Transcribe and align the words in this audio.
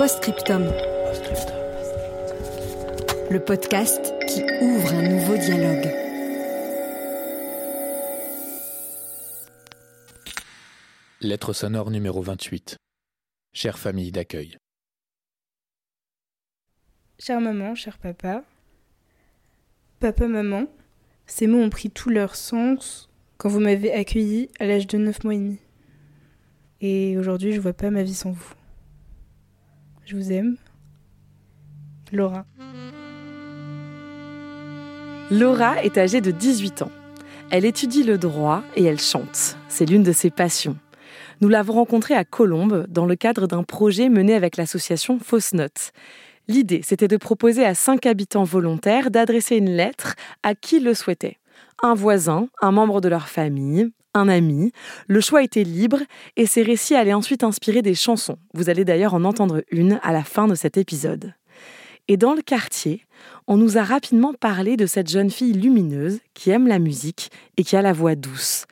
Postscriptum. 0.00 0.62
Le 3.30 3.38
podcast 3.38 4.14
qui 4.26 4.42
ouvre 4.62 4.94
un 4.94 5.06
nouveau 5.06 5.36
dialogue. 5.36 5.92
Lettre 11.20 11.52
sonore 11.52 11.90
numéro 11.90 12.22
28. 12.22 12.78
Chère 13.52 13.78
famille 13.78 14.10
d'accueil. 14.10 14.56
Chère 17.18 17.42
maman, 17.42 17.74
cher 17.74 17.98
papa, 17.98 18.42
papa, 19.98 20.28
maman, 20.28 20.64
ces 21.26 21.46
mots 21.46 21.60
ont 21.60 21.68
pris 21.68 21.90
tout 21.90 22.08
leur 22.08 22.36
sens 22.36 23.10
quand 23.36 23.50
vous 23.50 23.60
m'avez 23.60 23.92
accueilli 23.92 24.48
à 24.60 24.64
l'âge 24.64 24.86
de 24.86 24.96
9 24.96 25.24
mois 25.24 25.34
et 25.34 25.38
demi. 25.38 25.58
Et 26.80 27.18
aujourd'hui, 27.18 27.52
je 27.52 27.60
vois 27.60 27.74
pas 27.74 27.90
ma 27.90 28.02
vie 28.02 28.14
sans 28.14 28.30
vous. 28.30 28.54
Je 30.10 30.16
vous 30.16 30.32
aime. 30.32 30.56
Laura. 32.10 32.44
Laura 35.30 35.84
est 35.84 35.98
âgée 35.98 36.20
de 36.20 36.32
18 36.32 36.82
ans. 36.82 36.90
Elle 37.52 37.64
étudie 37.64 38.02
le 38.02 38.18
droit 38.18 38.64
et 38.74 38.82
elle 38.82 38.98
chante. 38.98 39.56
C'est 39.68 39.86
l'une 39.86 40.02
de 40.02 40.10
ses 40.10 40.30
passions. 40.30 40.76
Nous 41.40 41.48
l'avons 41.48 41.74
rencontrée 41.74 42.14
à 42.14 42.24
Colombes 42.24 42.86
dans 42.88 43.06
le 43.06 43.14
cadre 43.14 43.46
d'un 43.46 43.62
projet 43.62 44.08
mené 44.08 44.34
avec 44.34 44.56
l'association 44.56 45.20
Fausse 45.20 45.54
Note. 45.54 45.92
L'idée, 46.48 46.80
c'était 46.82 47.06
de 47.06 47.16
proposer 47.16 47.64
à 47.64 47.76
cinq 47.76 48.04
habitants 48.04 48.42
volontaires 48.42 49.12
d'adresser 49.12 49.58
une 49.58 49.70
lettre 49.70 50.16
à 50.42 50.56
qui 50.56 50.80
le 50.80 50.94
souhaitait. 50.94 51.38
Un 51.84 51.94
voisin, 51.94 52.48
un 52.60 52.72
membre 52.72 53.00
de 53.00 53.08
leur 53.08 53.28
famille, 53.28 53.92
un 54.14 54.28
ami. 54.28 54.72
Le 55.06 55.20
choix 55.20 55.42
était 55.42 55.64
libre 55.64 56.00
et 56.36 56.46
ces 56.46 56.62
récits 56.62 56.94
allaient 56.94 57.14
ensuite 57.14 57.44
inspirer 57.44 57.82
des 57.82 57.94
chansons. 57.94 58.38
Vous 58.54 58.70
allez 58.70 58.84
d'ailleurs 58.84 59.14
en 59.14 59.24
entendre 59.24 59.62
une 59.70 60.00
à 60.02 60.12
la 60.12 60.24
fin 60.24 60.48
de 60.48 60.54
cet 60.54 60.76
épisode. 60.76 61.34
Et 62.08 62.16
dans 62.16 62.34
le 62.34 62.42
quartier, 62.42 63.04
on 63.46 63.56
nous 63.56 63.78
a 63.78 63.84
rapidement 63.84 64.34
parlé 64.34 64.76
de 64.76 64.86
cette 64.86 65.08
jeune 65.08 65.30
fille 65.30 65.52
lumineuse 65.52 66.18
qui 66.34 66.50
aime 66.50 66.66
la 66.66 66.78
musique 66.78 67.30
et 67.56 67.62
qui 67.62 67.76
a 67.76 67.82
la 67.82 67.92
voix 67.92 68.16
douce. 68.16 68.66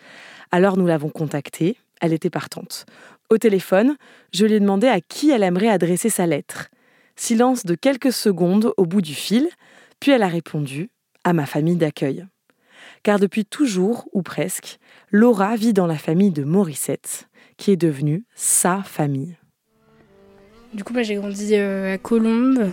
Alors 0.51 0.77
nous 0.77 0.87
l'avons 0.87 1.11
contactée, 1.11 1.77
elle 2.01 2.13
était 2.13 2.31
partante. 2.31 2.87
Au 3.31 3.39
téléphone, 3.39 3.97
je 4.33 4.47
lui 4.47 4.55
ai 4.55 4.61
demandé 4.61 4.89
à 4.89 5.01
qui 5.01 5.31
elle 5.31 5.43
aimerait 5.43 5.69
adresser 5.69 6.09
sa 6.09 6.27
lettre. 6.27 6.69
Silence 7.15 7.67
de 7.67 7.75
quelques 7.75 8.13
secondes 8.13 8.73
au 8.77 8.87
bout 8.87 9.03
du 9.03 9.15
fil, 9.15 9.49
puis 10.01 10.13
elle 10.13 10.23
a 10.23 10.29
répondu 10.29 10.91
à 11.25 11.33
ma 11.33 11.47
famille 11.47 11.77
d'accueil. 11.77 12.27
Car 13.03 13.19
depuis 13.19 13.45
toujours, 13.45 14.09
ou 14.13 14.23
presque, 14.23 14.79
Laura 15.11 15.57
vit 15.57 15.73
dans 15.73 15.87
la 15.87 15.97
famille 15.97 16.31
de 16.31 16.45
Morissette, 16.45 17.31
qui 17.57 17.71
est 17.71 17.77
devenue 17.77 18.27
sa 18.35 18.83
famille. 18.83 19.39
Du 20.75 20.85
coup, 20.85 20.93
moi 20.93 21.03
j'ai 21.03 21.15
grandi 21.15 21.55
euh, 21.55 21.95
à 21.95 21.99
Colombes. 21.99 22.73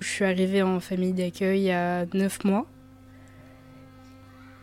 Je 0.00 0.08
suis 0.08 0.24
arrivée 0.24 0.62
en 0.62 0.80
famille 0.80 1.12
d'accueil 1.12 1.70
à 1.72 2.06
9 2.14 2.44
mois. 2.44 2.66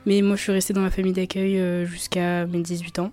Mais 0.08 0.24
moi 0.24 0.36
je 0.36 0.42
suis 0.42 0.52
restée 0.52 0.74
dans 0.74 0.82
la 0.82 0.90
famille 0.90 1.14
d'accueil 1.14 1.60
euh, 1.60 1.86
jusqu'à 1.86 2.48
mes 2.48 2.64
18 2.64 3.00
ans. 3.00 3.12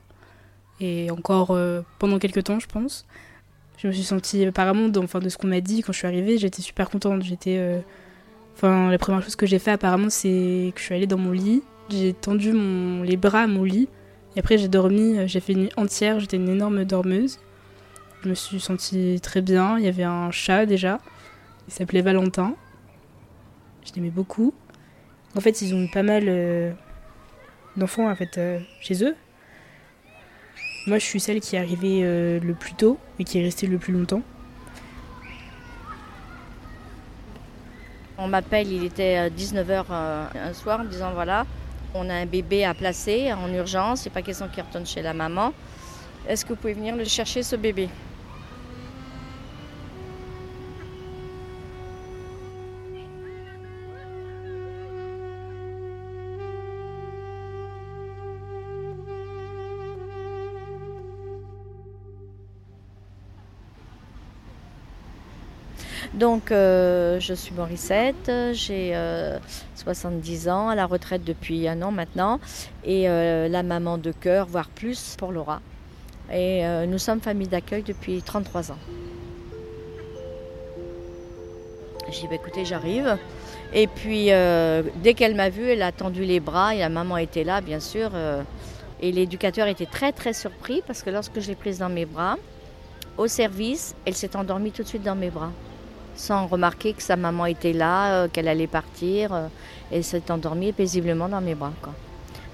Et 0.80 1.10
encore 1.10 1.50
euh, 1.50 1.82
pendant 1.98 2.18
quelques 2.18 2.44
temps, 2.44 2.60
je 2.60 2.66
pense. 2.66 3.06
Je 3.76 3.88
me 3.88 3.92
suis 3.92 4.04
sentie, 4.04 4.42
apparemment, 4.46 4.90
enfin, 4.96 5.18
de 5.18 5.28
ce 5.28 5.36
qu'on 5.36 5.48
m'a 5.48 5.60
dit 5.60 5.82
quand 5.82 5.92
je 5.92 5.98
suis 5.98 6.06
arrivée, 6.06 6.38
j'étais 6.38 6.62
super 6.62 6.88
contente. 6.88 7.22
J'étais. 7.22 7.82
Enfin, 8.56 8.90
la 8.90 8.96
première 8.96 9.22
chose 9.22 9.36
que 9.36 9.44
j'ai 9.44 9.58
fait, 9.58 9.72
apparemment, 9.72 10.08
c'est 10.08 10.72
que 10.74 10.80
je 10.80 10.84
suis 10.84 10.94
allée 10.94 11.06
dans 11.06 11.18
mon 11.18 11.32
lit. 11.32 11.62
J'ai 11.90 12.12
tendu 12.14 12.52
les 13.04 13.16
bras 13.16 13.42
à 13.42 13.46
mon 13.46 13.64
lit. 13.64 13.88
Et 14.36 14.40
après, 14.40 14.58
j'ai 14.58 14.68
dormi. 14.68 15.28
J'ai 15.28 15.40
fait 15.40 15.52
une 15.52 15.62
nuit 15.62 15.72
entière. 15.76 16.20
J'étais 16.20 16.36
une 16.36 16.48
énorme 16.48 16.84
dormeuse. 16.84 17.38
Je 18.22 18.30
me 18.30 18.34
suis 18.34 18.58
sentie 18.58 19.20
très 19.22 19.42
bien. 19.42 19.78
Il 19.78 19.84
y 19.84 19.88
avait 19.88 20.04
un 20.04 20.30
chat 20.30 20.66
déjà. 20.66 20.98
Il 21.68 21.74
s'appelait 21.74 22.02
Valentin. 22.02 22.54
Je 23.84 23.92
l'aimais 23.94 24.10
beaucoup. 24.10 24.54
En 25.36 25.40
fait, 25.40 25.60
ils 25.62 25.74
ont 25.74 25.86
pas 25.88 26.02
mal 26.02 26.24
euh, 26.26 26.72
d'enfants 27.76 28.10
en 28.10 28.14
fait, 28.14 28.38
euh, 28.38 28.58
chez 28.80 29.04
eux. 29.04 29.14
Moi, 30.86 30.98
je 30.98 31.04
suis 31.04 31.20
celle 31.20 31.40
qui 31.40 31.56
est 31.56 31.58
arrivée 31.58 32.00
euh, 32.02 32.38
le 32.40 32.54
plus 32.54 32.74
tôt 32.74 32.98
et 33.18 33.24
qui 33.24 33.38
est 33.38 33.42
restée 33.42 33.66
le 33.66 33.78
plus 33.78 33.92
longtemps. 33.92 34.22
On 38.16 38.28
m'appelle, 38.28 38.70
il 38.70 38.84
était 38.84 39.28
19h 39.28 39.84
un 39.90 40.52
soir 40.52 40.80
en 40.80 40.84
me 40.84 40.88
disant 40.88 41.12
voilà, 41.14 41.46
on 41.94 42.10
a 42.10 42.14
un 42.14 42.26
bébé 42.26 42.64
à 42.64 42.74
placer 42.74 43.32
en 43.32 43.52
urgence, 43.52 44.04
il 44.04 44.08
n'est 44.08 44.14
pas 44.14 44.22
question 44.22 44.48
qu'il 44.48 44.62
retourne 44.62 44.86
chez 44.86 45.00
la 45.00 45.14
maman. 45.14 45.52
Est-ce 46.28 46.44
que 46.44 46.50
vous 46.50 46.56
pouvez 46.56 46.74
venir 46.74 46.96
le 46.96 47.04
chercher 47.04 47.42
ce 47.42 47.54
bébé? 47.56 47.88
Donc, 66.24 66.52
euh, 66.52 67.20
je 67.20 67.34
suis 67.34 67.54
Morissette, 67.54 68.32
j'ai 68.54 68.92
euh, 68.94 69.38
70 69.74 70.48
ans, 70.48 70.70
à 70.70 70.74
la 70.74 70.86
retraite 70.86 71.22
depuis 71.22 71.68
un 71.68 71.82
an 71.82 71.90
maintenant, 71.90 72.40
et 72.82 73.10
euh, 73.10 73.46
la 73.46 73.62
maman 73.62 73.98
de 73.98 74.10
cœur, 74.10 74.46
voire 74.46 74.70
plus, 74.70 75.16
pour 75.18 75.32
Laura. 75.32 75.60
Et 76.32 76.64
euh, 76.64 76.86
nous 76.86 76.96
sommes 76.96 77.20
famille 77.20 77.46
d'accueil 77.46 77.82
depuis 77.82 78.22
33 78.22 78.72
ans. 78.72 78.78
J'ai 82.10 82.22
dit, 82.22 82.28
bah, 82.28 82.36
écoutez, 82.36 82.64
j'arrive. 82.64 83.18
Et 83.74 83.86
puis, 83.86 84.32
euh, 84.32 84.82
dès 85.02 85.12
qu'elle 85.12 85.34
m'a 85.34 85.50
vue, 85.50 85.68
elle 85.68 85.82
a 85.82 85.92
tendu 85.92 86.24
les 86.24 86.40
bras, 86.40 86.74
et 86.74 86.78
la 86.78 86.88
maman 86.88 87.18
était 87.18 87.44
là, 87.44 87.60
bien 87.60 87.80
sûr. 87.80 88.12
euh, 88.14 88.42
et 89.02 89.12
l'éducateur 89.12 89.66
était 89.66 89.84
très, 89.84 90.12
très 90.12 90.32
surpris, 90.32 90.82
parce 90.86 91.02
que 91.02 91.10
lorsque 91.10 91.38
je 91.40 91.48
l'ai 91.48 91.54
prise 91.54 91.80
dans 91.80 91.90
mes 91.90 92.06
bras, 92.06 92.38
au 93.18 93.26
service, 93.26 93.94
elle 94.06 94.14
s'est 94.14 94.34
endormie 94.36 94.72
tout 94.72 94.84
de 94.84 94.88
suite 94.88 95.02
dans 95.02 95.16
mes 95.16 95.28
bras 95.28 95.52
sans 96.16 96.46
remarquer 96.46 96.92
que 96.92 97.02
sa 97.02 97.16
maman 97.16 97.46
était 97.46 97.72
là, 97.72 98.14
euh, 98.14 98.28
qu'elle 98.28 98.48
allait 98.48 98.66
partir. 98.66 99.32
euh, 99.32 99.48
elle 99.92 100.04
s'est 100.04 100.30
endormie 100.30 100.72
paisiblement 100.72 101.28
dans 101.28 101.40
mes 101.40 101.54
bras. 101.54 101.72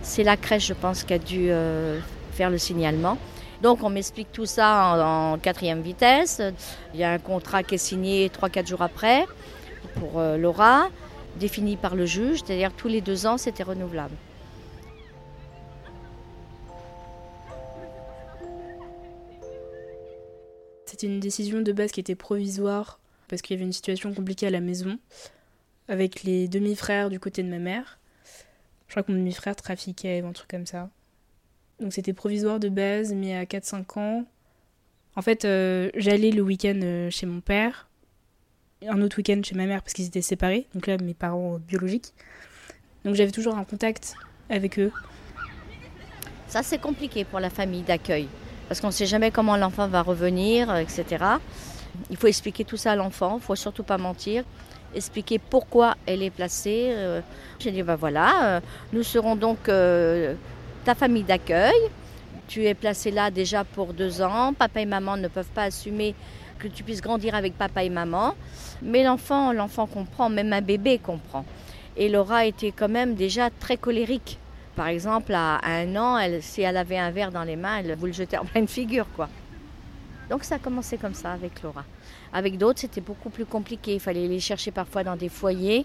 C'est 0.03 0.25
la 0.25 0.37
crèche, 0.37 0.67
je 0.67 0.75
pense, 0.75 1.05
qui 1.05 1.15
a 1.15 1.19
dû 1.19 1.51
euh, 1.51 2.01
faire 2.33 2.51
le 2.51 2.59
signalement. 2.59 3.19
Donc 3.63 3.83
on 3.83 3.91
m'explique 3.91 4.33
tout 4.33 4.47
ça 4.47 4.97
en, 5.05 5.39
quatrième 5.39 5.81
vitesse. 5.81 6.41
Il 6.95 7.01
y 7.01 7.05
a 7.05 7.13
un 7.13 7.19
contrat 7.19 7.63
qui 7.63 7.75
est 7.75 7.79
signé 7.79 8.29
3-4 8.29 8.67
jours 8.69 8.83
après 8.83 9.27
pour 9.97 10.21
Laura, 10.39 10.89
défini 11.37 11.77
par 11.77 11.95
le 11.95 12.07
juge, 12.07 12.41
c'est-à-dire 12.45 12.73
tous 12.73 12.89
les 12.89 13.01
deux 13.01 13.27
ans, 13.27 13.37
c'était 13.37 13.63
renouvelable. 13.63 14.15
C'était 20.87 21.07
une 21.07 21.21
décision 21.21 21.61
de 21.61 21.73
base 21.73 21.93
qui 21.93 22.01
était 22.01 22.15
provisoire 22.15 23.00
parce 23.31 23.41
qu'il 23.41 23.55
y 23.55 23.59
avait 23.59 23.65
une 23.65 23.73
situation 23.73 24.13
compliquée 24.13 24.49
à 24.49 24.51
la 24.51 24.61
maison 24.61 24.99
avec 25.89 26.25
les 26.25 26.49
demi-frères 26.49 27.09
du 27.09 27.19
côté 27.19 27.43
de 27.43 27.49
ma 27.49 27.59
mère. 27.59 27.99
Je 28.89 28.93
crois 28.93 29.05
que 29.05 29.13
mon 29.13 29.19
demi-frère 29.19 29.55
trafiquait 29.57 30.21
un 30.21 30.33
truc 30.33 30.49
comme 30.49 30.67
ça. 30.67 30.91
Donc 31.81 31.93
c'était 31.93 32.13
provisoire 32.13 32.61
de 32.61 32.69
base, 32.69 33.15
mais 33.15 33.37
à 33.37 33.45
4-5 33.45 33.99
ans, 33.99 34.27
en 35.17 35.23
fait, 35.23 35.45
euh, 35.45 35.91
j'allais 35.95 36.31
le 36.31 36.43
week-end 36.43 36.79
euh, 36.83 37.11
chez 37.11 37.27
mon 37.27 37.41
père, 37.41 37.89
un 38.87 39.01
autre 39.03 39.17
week-end 39.19 39.41
chez 39.43 39.55
ma 39.55 39.67
mère 39.67 39.83
parce 39.83 39.93
qu'ils 39.93 40.07
étaient 40.07 40.23
séparés, 40.23 40.67
donc 40.75 40.87
là 40.87 40.97
mes 40.99 41.15
parents 41.15 41.55
euh, 41.55 41.59
biologiques. 41.59 42.13
Donc 43.05 43.15
j'avais 43.15 43.33
toujours 43.33 43.57
un 43.57 43.65
contact 43.65 44.15
avec 44.49 44.79
eux. 44.79 44.93
Ça, 46.49 46.63
c'est 46.63 46.79
compliqué 46.79 47.25
pour 47.25 47.39
la 47.41 47.49
famille 47.51 47.83
d'accueil, 47.83 48.29
parce 48.69 48.81
qu'on 48.81 48.89
ne 48.89 48.93
sait 48.93 49.07
jamais 49.07 49.31
comment 49.31 49.57
l'enfant 49.57 49.89
va 49.89 50.03
revenir, 50.03 50.75
etc. 50.77 51.25
Il 52.11 52.17
faut 52.17 52.27
expliquer 52.27 52.65
tout 52.65 52.77
ça 52.77 52.93
à 52.93 52.97
l'enfant, 52.97 53.39
il 53.41 53.43
faut 53.43 53.57
surtout 53.57 53.83
pas 53.83 53.99
mentir, 53.99 54.45
expliquer 54.95 55.39
pourquoi 55.39 55.97
elle 56.07 56.23
est 56.23 56.31
placée. 56.31 56.93
Euh, 56.93 57.21
j'ai 57.59 57.71
dit, 57.71 57.83
ben 57.83 57.97
voilà, 57.97 58.45
euh, 58.45 58.61
nous 58.93 59.03
serons 59.03 59.37
donc 59.37 59.69
euh, 59.69 60.35
ta 60.85 60.95
famille 60.95 61.25
d'accueil. 61.25 61.81
Tu 62.49 62.65
es 62.65 62.75
placé 62.75 63.11
là 63.11 63.31
déjà 63.31 63.65
pour 63.65 63.93
deux 63.95 64.23
ans. 64.23 64.53
Papa 64.55 64.81
et 64.81 64.87
maman 64.87 65.17
ne 65.17 65.29
peuvent 65.29 65.53
pas 65.55 65.65
assumer 65.65 66.15
que 66.59 66.69
tu 66.69 66.83
puisses 66.83 67.01
grandir 67.01 67.35
avec 67.35 67.57
papa 67.57 67.85
et 67.85 67.91
maman. 67.91 68.35
Mais 68.83 69.05
l'enfant, 69.05 69.53
l'enfant 69.53 69.87
comprend, 69.87 70.29
même 70.29 70.53
un 70.53 70.61
bébé 70.61 70.99
comprend. 70.99 71.45
Et 71.97 72.09
Laura 72.09 72.47
était 72.47 72.73
quand 72.73 72.89
même 72.89 73.15
déjà 73.15 73.51
très 73.51 73.77
colérique. 73.77 74.39
Par 74.77 74.89
exemple, 74.89 75.33
à 75.35 75.61
un 75.65 75.97
an, 75.97 76.19
elle, 76.19 76.43
si 76.43 76.63
elle 76.63 76.77
avait 76.77 76.99
un 76.99 77.11
verre 77.11 77.31
dans 77.31 77.43
les 77.45 77.57
mains, 77.57 77.79
elle 77.79 77.95
vous 77.97 78.07
le 78.07 78.13
jetait 78.13 78.39
en 78.39 78.45
pleine 78.45 78.69
figure, 78.69 79.07
quoi. 79.15 79.29
Donc 80.31 80.45
ça 80.45 80.55
a 80.55 80.59
commencé 80.59 80.97
comme 80.97 81.13
ça 81.13 81.33
avec 81.33 81.61
Laura. 81.61 81.85
Avec 82.33 82.57
d'autres, 82.57 82.79
c'était 82.79 83.01
beaucoup 83.01 83.31
plus 83.31 83.45
compliqué. 83.45 83.95
Il 83.95 84.01
fallait 84.01 84.29
les 84.29 84.39
chercher 84.39 84.71
parfois 84.71 85.03
dans 85.03 85.17
des 85.17 85.29
foyers. 85.29 85.85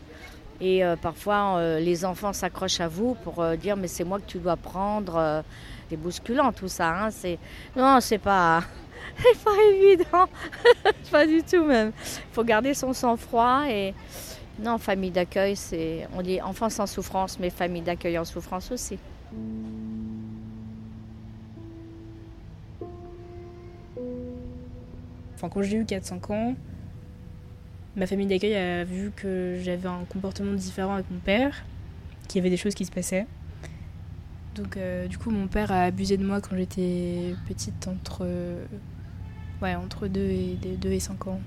Et 0.61 0.85
euh, 0.85 0.95
parfois, 0.95 1.57
euh, 1.57 1.79
les 1.79 2.05
enfants 2.05 2.31
s'accrochent 2.31 2.79
à 2.79 2.87
vous 2.87 3.15
pour 3.15 3.41
euh, 3.41 3.55
dire 3.55 3.75
mais 3.75 3.87
c'est 3.87 4.03
moi 4.03 4.19
que 4.19 4.25
tu 4.25 4.37
dois 4.37 4.55
prendre. 4.55 5.43
c'est 5.89 5.97
bousculant 5.97 6.51
tout 6.51 6.67
ça. 6.67 7.05
Hein. 7.05 7.11
c'est... 7.11 7.39
Non, 7.75 7.99
c'est 7.99 8.19
pas... 8.19 8.63
c'est 9.17 9.43
pas 9.43 9.57
évident. 9.73 10.29
pas 11.11 11.25
du 11.25 11.41
tout 11.41 11.65
même. 11.65 11.91
Il 11.97 12.33
faut 12.33 12.43
garder 12.43 12.75
son 12.75 12.93
sang-froid 12.93 13.63
et... 13.67 13.95
Non, 14.59 14.77
famille 14.77 15.11
d'accueil, 15.11 15.55
c'est... 15.55 16.07
On 16.15 16.21
dit 16.21 16.39
enfance 16.39 16.79
en 16.79 16.85
souffrance, 16.85 17.39
mais 17.39 17.49
famille 17.49 17.81
d'accueil 17.81 18.17
en 18.17 18.23
souffrance 18.23 18.71
aussi. 18.71 18.97
Enfin, 25.35 25.49
quand 25.49 25.61
j'ai 25.61 25.77
eu 25.77 25.83
4-5 25.83 26.33
ans, 26.33 26.55
ma 27.95 28.07
famille 28.07 28.27
d'accueil 28.27 28.55
a 28.55 28.83
vu 28.83 29.11
que 29.15 29.59
j'avais 29.61 29.87
un 29.87 30.03
comportement 30.09 30.53
différent 30.53 30.95
avec 30.95 31.09
mon 31.11 31.19
père, 31.19 31.63
qu'il 32.27 32.39
y 32.39 32.41
avait 32.41 32.49
des 32.49 32.57
choses 32.57 32.73
qui 32.73 32.85
se 32.85 32.91
passaient. 32.91 33.27
Donc, 34.55 34.77
euh, 34.77 35.07
du 35.07 35.17
coup, 35.17 35.29
mon 35.29 35.47
père 35.47 35.71
a 35.71 35.83
abusé 35.83 36.15
de 36.17 36.25
moi 36.25 36.39
quand 36.39 36.55
j'étais 36.55 37.35
petite, 37.47 37.87
entre, 37.87 38.25
ouais, 39.61 39.75
entre 39.75 40.07
2 40.07 40.19
et, 40.21 40.57
2 40.79 40.91
et 40.91 40.99
5 40.99 41.27
ans. 41.27 41.41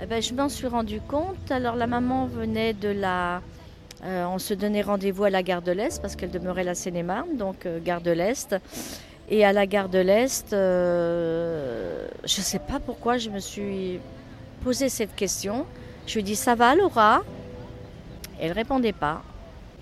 Eh 0.00 0.06
ben, 0.06 0.22
je 0.22 0.32
m'en 0.32 0.48
suis 0.48 0.66
rendu 0.66 1.00
compte. 1.00 1.50
Alors, 1.50 1.74
la 1.74 1.86
maman 1.86 2.26
venait 2.26 2.72
de 2.72 2.88
la. 2.88 3.42
Euh, 4.04 4.24
on 4.26 4.38
se 4.38 4.54
donnait 4.54 4.82
rendez-vous 4.82 5.24
à 5.24 5.30
la 5.30 5.42
gare 5.42 5.60
de 5.60 5.72
l'Est 5.72 6.00
parce 6.00 6.14
qu'elle 6.14 6.30
demeurait 6.30 6.62
la 6.62 6.76
Seine-et-Marne, 6.76 7.36
donc 7.36 7.66
euh, 7.66 7.80
gare 7.80 8.00
de 8.00 8.12
l'Est. 8.12 8.54
Et 9.30 9.44
à 9.44 9.52
la 9.52 9.66
gare 9.66 9.88
de 9.88 9.98
l'Est, 9.98 10.52
euh, 10.52 12.06
je 12.24 12.40
ne 12.40 12.44
sais 12.44 12.58
pas 12.58 12.80
pourquoi 12.80 13.18
je 13.18 13.28
me 13.28 13.40
suis 13.40 14.00
posé 14.62 14.88
cette 14.88 15.14
question. 15.14 15.66
Je 16.06 16.14
lui 16.14 16.20
ai 16.20 16.22
dit 16.22 16.36
Ça 16.36 16.54
va, 16.54 16.74
Laura? 16.74 17.22
Elle 18.40 18.50
ne 18.50 18.54
répondait 18.54 18.92
pas. 18.92 19.22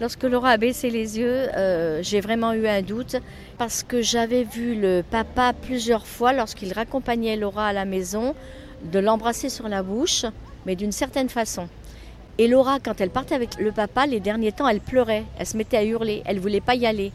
Lorsque 0.00 0.24
Laura 0.24 0.50
a 0.50 0.56
baissé 0.56 0.90
les 0.90 1.18
yeux, 1.18 1.48
euh, 1.56 2.02
j'ai 2.02 2.20
vraiment 2.20 2.52
eu 2.52 2.66
un 2.66 2.82
doute 2.82 3.16
parce 3.56 3.82
que 3.82 4.02
j'avais 4.02 4.42
vu 4.42 4.78
le 4.78 5.02
papa 5.08 5.54
plusieurs 5.54 6.06
fois 6.06 6.32
lorsqu'il 6.32 6.72
raccompagnait 6.72 7.36
Laura 7.36 7.68
à 7.68 7.72
la 7.72 7.84
maison 7.84 8.34
de 8.82 8.98
l'embrasser 8.98 9.48
sur 9.48 9.68
la 9.68 9.82
bouche, 9.82 10.26
mais 10.66 10.76
d'une 10.76 10.92
certaine 10.92 11.28
façon. 11.30 11.68
Et 12.36 12.48
Laura, 12.48 12.78
quand 12.78 13.00
elle 13.00 13.08
partait 13.08 13.34
avec 13.34 13.58
le 13.58 13.72
papa, 13.72 14.06
les 14.06 14.20
derniers 14.20 14.52
temps, 14.52 14.68
elle 14.68 14.80
pleurait, 14.80 15.24
elle 15.38 15.46
se 15.46 15.56
mettait 15.56 15.78
à 15.78 15.84
hurler, 15.84 16.22
elle 16.26 16.40
voulait 16.40 16.60
pas 16.60 16.74
y 16.74 16.84
aller. 16.84 17.12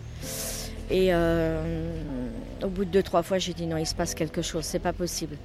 Et 0.90 1.14
euh, 1.14 1.62
au 2.64 2.68
bout 2.68 2.86
de 2.86 2.90
deux, 2.90 3.04
trois 3.04 3.24
fois, 3.24 3.38
j'ai 3.38 3.54
dit 3.54 3.66
non, 3.66 3.78
il 3.78 3.86
se 3.86 3.96
passe 3.96 4.14
quelque 4.14 4.42
chose, 4.42 4.64
c'est 4.66 4.80
pas 4.80 4.94
possible. 4.94 5.38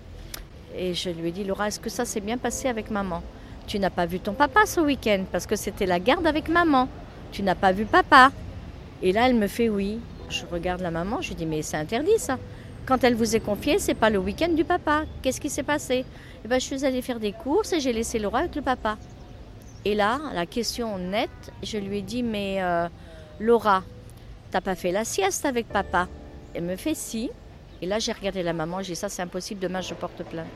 Et 0.77 0.95
je 0.95 1.11
lui 1.11 1.29
ai 1.29 1.33
dit, 1.33 1.45
Laura, 1.45 1.69
est-ce 1.69 1.81
que 1.81 1.91
ça 1.91 2.05
s'est 2.05 2.21
bien 2.21 2.39
passé 2.39 2.69
avec 2.69 2.91
maman? 2.91 3.23
Tu 3.67 3.79
n'as 3.79 3.91
pas 3.91 4.07
vu 4.07 4.21
ton 4.21 4.35
papa 4.35 4.67
ce 4.67 4.81
week-end 4.81 5.25
parce 5.33 5.47
que 5.47 5.57
c'était 5.57 5.87
la 5.87 5.99
garde 5.99 6.27
avec 6.27 6.49
maman. 6.49 6.89
Tu 7.33 7.43
n'as 7.43 7.55
pas 7.55 7.73
vu 7.73 7.85
papa 7.87 8.31
Et 9.03 9.13
là, 9.13 9.29
elle 9.29 9.35
me 9.35 9.49
fait 9.49 9.69
oui. 9.69 9.99
Je 10.29 10.45
regarde 10.51 10.81
la 10.83 10.91
maman, 10.91 11.21
je 11.23 11.29
lui 11.29 11.37
dis, 11.37 11.47
mais 11.47 11.63
c'est 11.63 11.77
interdit 11.77 12.19
ça. 12.19 12.39
Quand 12.85 13.03
elle 13.05 13.15
vous 13.15 13.35
est 13.35 13.41
confiée, 13.41 13.79
c'est 13.79 13.95
pas 13.95 14.11
le 14.11 14.19
week-end 14.19 14.49
du 14.49 14.65
papa. 14.65 15.05
Qu'est-ce 15.23 15.41
qui 15.41 15.51
s'est 15.51 15.63
passé? 15.63 16.05
Eh 16.45 16.49
ben, 16.49 16.61
Je 16.61 16.65
suis 16.65 16.85
allée 16.85 17.03
faire 17.03 17.19
des 17.21 17.33
courses 17.33 17.73
et 17.73 17.81
j'ai 17.81 17.93
laissé 17.93 18.19
Laura 18.19 18.41
avec 18.41 18.55
le 18.55 18.63
papa. 18.63 18.99
Et 19.85 19.95
là, 19.95 20.21
la 20.35 20.47
question 20.47 20.99
nette, 20.99 21.31
je 21.63 21.79
lui 21.79 21.99
ai 21.99 22.03
dit, 22.03 22.23
mais 22.23 22.59
euh, 22.61 22.89
Laura, 23.41 23.83
T'as 24.51 24.61
pas 24.61 24.75
fait 24.75 24.93
la 24.93 25.05
sieste 25.05 25.45
avec 25.45 25.69
papa? 25.69 26.09
Elle 26.57 26.65
me 26.65 26.77
fait 26.77 26.95
si. 26.95 27.31
Et 27.83 27.87
là, 27.87 27.99
j'ai 27.99 28.13
regardé 28.13 28.43
la 28.43 28.55
maman, 28.55 28.83
j'ai 28.83 28.95
dit 28.95 28.99
ça, 28.99 29.11
c'est 29.11 29.21
impossible, 29.21 29.61
demain 29.61 29.83
je 29.83 29.93
porte 29.93 30.23
plainte. 30.25 30.47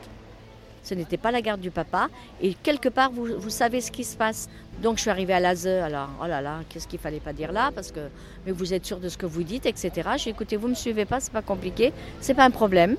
Ce 0.83 0.95
n'était 0.95 1.17
pas 1.17 1.29
la 1.29 1.41
garde 1.41 1.61
du 1.61 1.69
papa. 1.69 2.07
Et 2.41 2.55
quelque 2.55 2.89
part, 2.89 3.11
vous, 3.11 3.51
savez 3.51 3.81
ce 3.81 3.91
qui 3.91 4.03
se 4.03 4.17
passe. 4.17 4.49
Donc, 4.81 4.97
je 4.97 5.01
suis 5.01 5.11
arrivée 5.11 5.33
à 5.33 5.39
l'ASE. 5.39 5.67
Alors, 5.67 6.09
oh 6.19 6.25
là 6.25 6.41
là, 6.41 6.61
qu'est-ce 6.67 6.87
qu'il 6.87 6.97
fallait 6.97 7.19
pas 7.19 7.33
dire 7.33 7.51
là 7.51 7.69
Parce 7.75 7.91
que, 7.91 7.99
mais 8.47 8.51
vous 8.51 8.73
êtes 8.73 8.83
sûr 8.83 8.99
de 8.99 9.07
ce 9.07 9.15
que 9.15 9.27
vous 9.27 9.43
dites, 9.43 9.67
etc. 9.67 9.91
J'ai 10.13 10.23
dit, 10.23 10.29
écoutez, 10.29 10.57
vous 10.57 10.69
me 10.69 10.73
suivez 10.73 11.05
pas, 11.05 11.19
c'est 11.19 11.31
pas 11.31 11.43
compliqué, 11.43 11.93
c'est 12.19 12.33
pas 12.33 12.45
un 12.45 12.49
problème. 12.49 12.97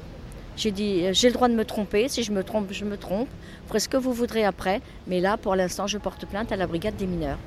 J'ai 0.56 0.70
dit, 0.70 1.12
j'ai 1.12 1.26
le 1.26 1.34
droit 1.34 1.48
de 1.48 1.54
me 1.54 1.64
tromper. 1.64 2.08
Si 2.08 2.22
je 2.22 2.30
me 2.30 2.44
trompe, 2.44 2.68
je 2.70 2.84
me 2.84 2.96
trompe. 2.96 3.28
Vous 3.62 3.68
ferez 3.68 3.80
ce 3.80 3.88
que 3.88 3.96
vous 3.96 4.12
voudrez 4.12 4.44
après. 4.44 4.80
Mais 5.08 5.18
là, 5.18 5.36
pour 5.36 5.56
l'instant, 5.56 5.88
je 5.88 5.98
porte 5.98 6.24
plainte 6.26 6.52
à 6.52 6.56
la 6.56 6.68
brigade 6.68 6.94
des 6.94 7.06
mineurs. 7.06 7.38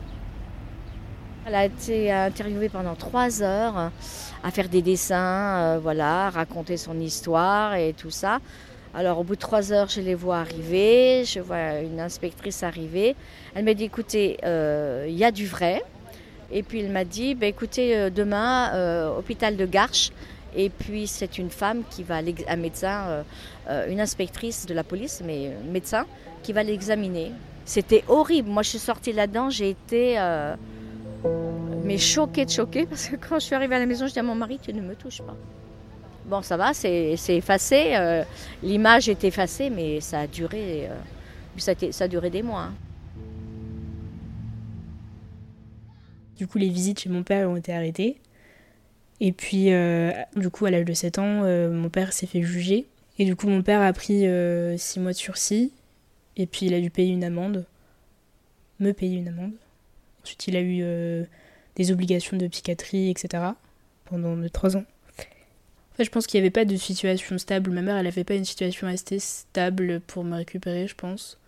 Elle 1.47 1.53
a 1.53 1.65
été 1.65 2.11
interviewée 2.11 2.69
pendant 2.69 2.95
trois 2.95 3.43
heures 3.43 3.91
à 4.43 4.51
faire 4.51 4.67
des 4.67 4.81
dessins, 4.81 5.57
euh, 5.57 5.79
voilà, 5.79 6.31
raconter 6.31 6.75
son 6.75 6.99
histoire 6.99 7.75
et 7.75 7.93
tout 7.93 8.09
ça. 8.09 8.39
Alors 8.95 9.19
au 9.19 9.23
bout 9.23 9.35
de 9.35 9.39
trois 9.39 9.71
heures, 9.71 9.87
je 9.87 10.01
les 10.01 10.15
vois 10.15 10.39
arriver, 10.39 11.23
je 11.23 11.39
vois 11.39 11.81
une 11.81 11.99
inspectrice 11.99 12.63
arriver. 12.63 13.15
Elle 13.53 13.63
m'a 13.63 13.75
dit, 13.75 13.83
écoutez, 13.83 14.37
euh, 14.43 15.05
il 15.07 15.15
y 15.15 15.23
a 15.23 15.29
du 15.29 15.45
vrai. 15.45 15.83
Et 16.51 16.63
puis 16.63 16.79
elle 16.79 16.91
m'a 16.91 17.03
dit, 17.05 17.35
bah, 17.35 17.45
écoutez, 17.45 17.95
euh, 17.95 18.09
demain, 18.09 19.13
hôpital 19.15 19.55
de 19.55 19.67
Garches. 19.67 20.11
Et 20.55 20.71
puis 20.71 21.05
c'est 21.05 21.37
une 21.37 21.51
femme 21.51 21.83
qui 21.91 22.01
va, 22.01 22.21
un 22.47 22.55
médecin, 22.55 23.23
une 23.87 23.99
inspectrice 23.99 24.65
de 24.65 24.73
la 24.73 24.83
police, 24.83 25.21
mais 25.23 25.51
médecin, 25.71 26.07
qui 26.41 26.53
va 26.53 26.63
l'examiner. 26.63 27.33
C'était 27.65 28.03
horrible. 28.07 28.49
Moi, 28.49 28.63
je 28.63 28.69
suis 28.69 28.79
sortie 28.79 29.11
là-dedans, 29.11 29.49
j'ai 29.49 29.69
été 29.69 30.17
mais 31.85 31.97
choquée 31.97 32.45
de 32.45 32.49
choquée, 32.49 32.85
parce 32.89 33.07
que 33.07 33.15
quand 33.15 33.39
je 33.39 33.45
suis 33.45 33.55
arrivée 33.55 33.75
à 33.75 33.79
la 33.79 33.85
maison, 33.85 34.07
je 34.07 34.13
dis 34.13 34.19
à 34.19 34.23
mon 34.23 34.35
mari, 34.35 34.59
tu 34.61 34.73
ne 34.73 34.81
me 34.81 34.95
touches 34.95 35.21
pas. 35.21 35.35
Bon, 36.25 36.41
ça 36.41 36.57
va, 36.57 36.73
c'est 36.73 37.15
effacé. 37.29 37.95
Euh, 37.95 38.23
l'image 38.63 39.09
est 39.09 39.23
effacée, 39.23 39.69
mais 39.69 40.01
ça 40.01 40.21
a 40.21 40.27
duré, 40.27 40.87
euh, 40.89 40.95
ça, 41.57 41.73
a 42.03 42.07
duré 42.07 42.31
des 42.31 42.41
mois. 42.41 42.63
Hein. 42.63 42.73
Du 46.37 46.47
coup, 46.47 46.57
les 46.57 46.69
visites 46.69 46.99
chez 46.99 47.09
mon 47.09 47.21
père 47.21 47.49
ont 47.49 47.55
été 47.55 47.73
arrêtées. 47.73 48.17
Et 49.21 49.31
puis, 49.31 49.71
euh, 49.71 50.11
du 50.35 50.49
coup, 50.49 50.65
à 50.65 50.71
l'âge 50.71 50.85
de 50.85 50.93
7 50.93 51.19
ans, 51.19 51.43
mon 51.69 51.89
père 51.89 52.11
s'est 52.11 52.27
fait 52.27 52.41
juger. 52.41 52.87
Et 53.19 53.25
du 53.25 53.35
coup, 53.35 53.47
mon 53.47 53.61
père 53.61 53.81
a 53.81 53.93
pris 53.93 54.25
6 54.77 54.99
mois 54.99 55.11
de 55.11 55.17
sursis. 55.17 55.71
Et 56.37 56.47
puis, 56.47 56.65
il 56.65 56.73
a 56.73 56.81
dû 56.81 56.89
payer 56.89 57.13
une 57.13 57.23
amende. 57.23 57.65
Me 58.79 58.91
payer 58.91 59.17
une 59.17 59.27
amende. 59.27 59.53
Ensuite, 60.25 60.47
il 60.47 60.55
a 60.55 60.61
eu 60.61 60.79
euh, 60.81 61.23
des 61.75 61.91
obligations 61.91 62.35
de 62.35 62.47
psychiatrie, 62.47 63.11
etc. 63.11 63.43
pendant 64.05 64.35
trois 64.49 64.75
ans. 64.75 64.83
En 65.93 65.95
fait, 65.95 66.03
je 66.03 66.09
pense 66.09 66.25
qu'il 66.25 66.39
n'y 66.39 66.47
avait 66.47 66.51
pas 66.51 66.65
de 66.65 66.75
situation 66.77 67.37
stable. 67.37 67.69
Ma 67.69 67.83
mère, 67.83 67.95
elle 67.97 68.05
n'avait 68.05 68.23
pas 68.23 68.33
une 68.33 68.43
situation 68.43 68.87
assez 68.87 69.19
stable 69.19 69.99
pour 70.07 70.23
me 70.23 70.35
récupérer, 70.35 70.87
je 70.87 70.95
pense. 70.95 71.39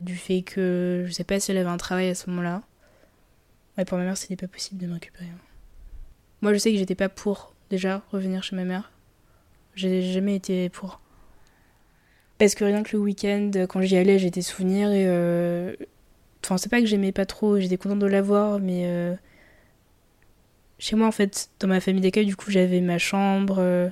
Du 0.00 0.14
fait 0.14 0.42
que 0.42 1.06
je 1.08 1.12
sais 1.12 1.24
pas 1.24 1.40
si 1.40 1.50
elle 1.50 1.56
avait 1.56 1.68
un 1.68 1.76
travail 1.76 2.08
à 2.08 2.14
ce 2.14 2.30
moment-là. 2.30 2.62
Ouais, 3.76 3.84
pour 3.84 3.98
ma 3.98 4.04
mère, 4.04 4.16
c'était 4.16 4.36
pas 4.36 4.46
possible 4.46 4.80
de 4.80 4.86
me 4.86 4.94
récupérer. 4.94 5.26
Moi, 6.40 6.54
je 6.54 6.58
sais 6.58 6.70
que 6.70 6.78
j'étais 6.78 6.94
pas 6.94 7.08
pour, 7.08 7.52
déjà, 7.68 8.02
revenir 8.12 8.44
chez 8.44 8.54
ma 8.54 8.64
mère. 8.64 8.92
J'ai 9.74 10.12
jamais 10.12 10.36
été 10.36 10.68
pour. 10.68 11.00
Parce 12.38 12.54
que 12.54 12.64
rien 12.64 12.84
que 12.84 12.96
le 12.96 13.02
week-end, 13.02 13.50
quand 13.68 13.82
j'y 13.82 13.96
allais, 13.96 14.20
j'étais 14.20 14.42
souvenir 14.42 14.92
et 14.92 15.08
euh, 15.08 15.74
Enfin, 16.44 16.56
c'est 16.56 16.68
pas 16.68 16.80
que 16.80 16.86
j'aimais 16.86 17.12
pas 17.12 17.26
trop, 17.26 17.58
j'étais 17.58 17.76
contente 17.76 17.98
de 17.98 18.06
l'avoir, 18.06 18.60
mais. 18.60 18.84
Euh, 18.86 19.14
chez 20.78 20.96
moi, 20.96 21.06
en 21.06 21.12
fait, 21.12 21.50
dans 21.60 21.68
ma 21.68 21.80
famille 21.80 22.02
d'accueil, 22.02 22.26
du 22.26 22.36
coup, 22.36 22.50
j'avais 22.50 22.80
ma 22.80 22.98
chambre, 22.98 23.56
euh, 23.58 23.88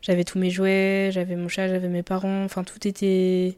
j'avais 0.00 0.24
tous 0.24 0.38
mes 0.38 0.50
jouets, 0.50 1.10
j'avais 1.12 1.36
mon 1.36 1.48
chat, 1.48 1.68
j'avais 1.68 1.88
mes 1.88 2.02
parents, 2.02 2.44
enfin, 2.44 2.64
tout 2.64 2.86
était. 2.86 3.56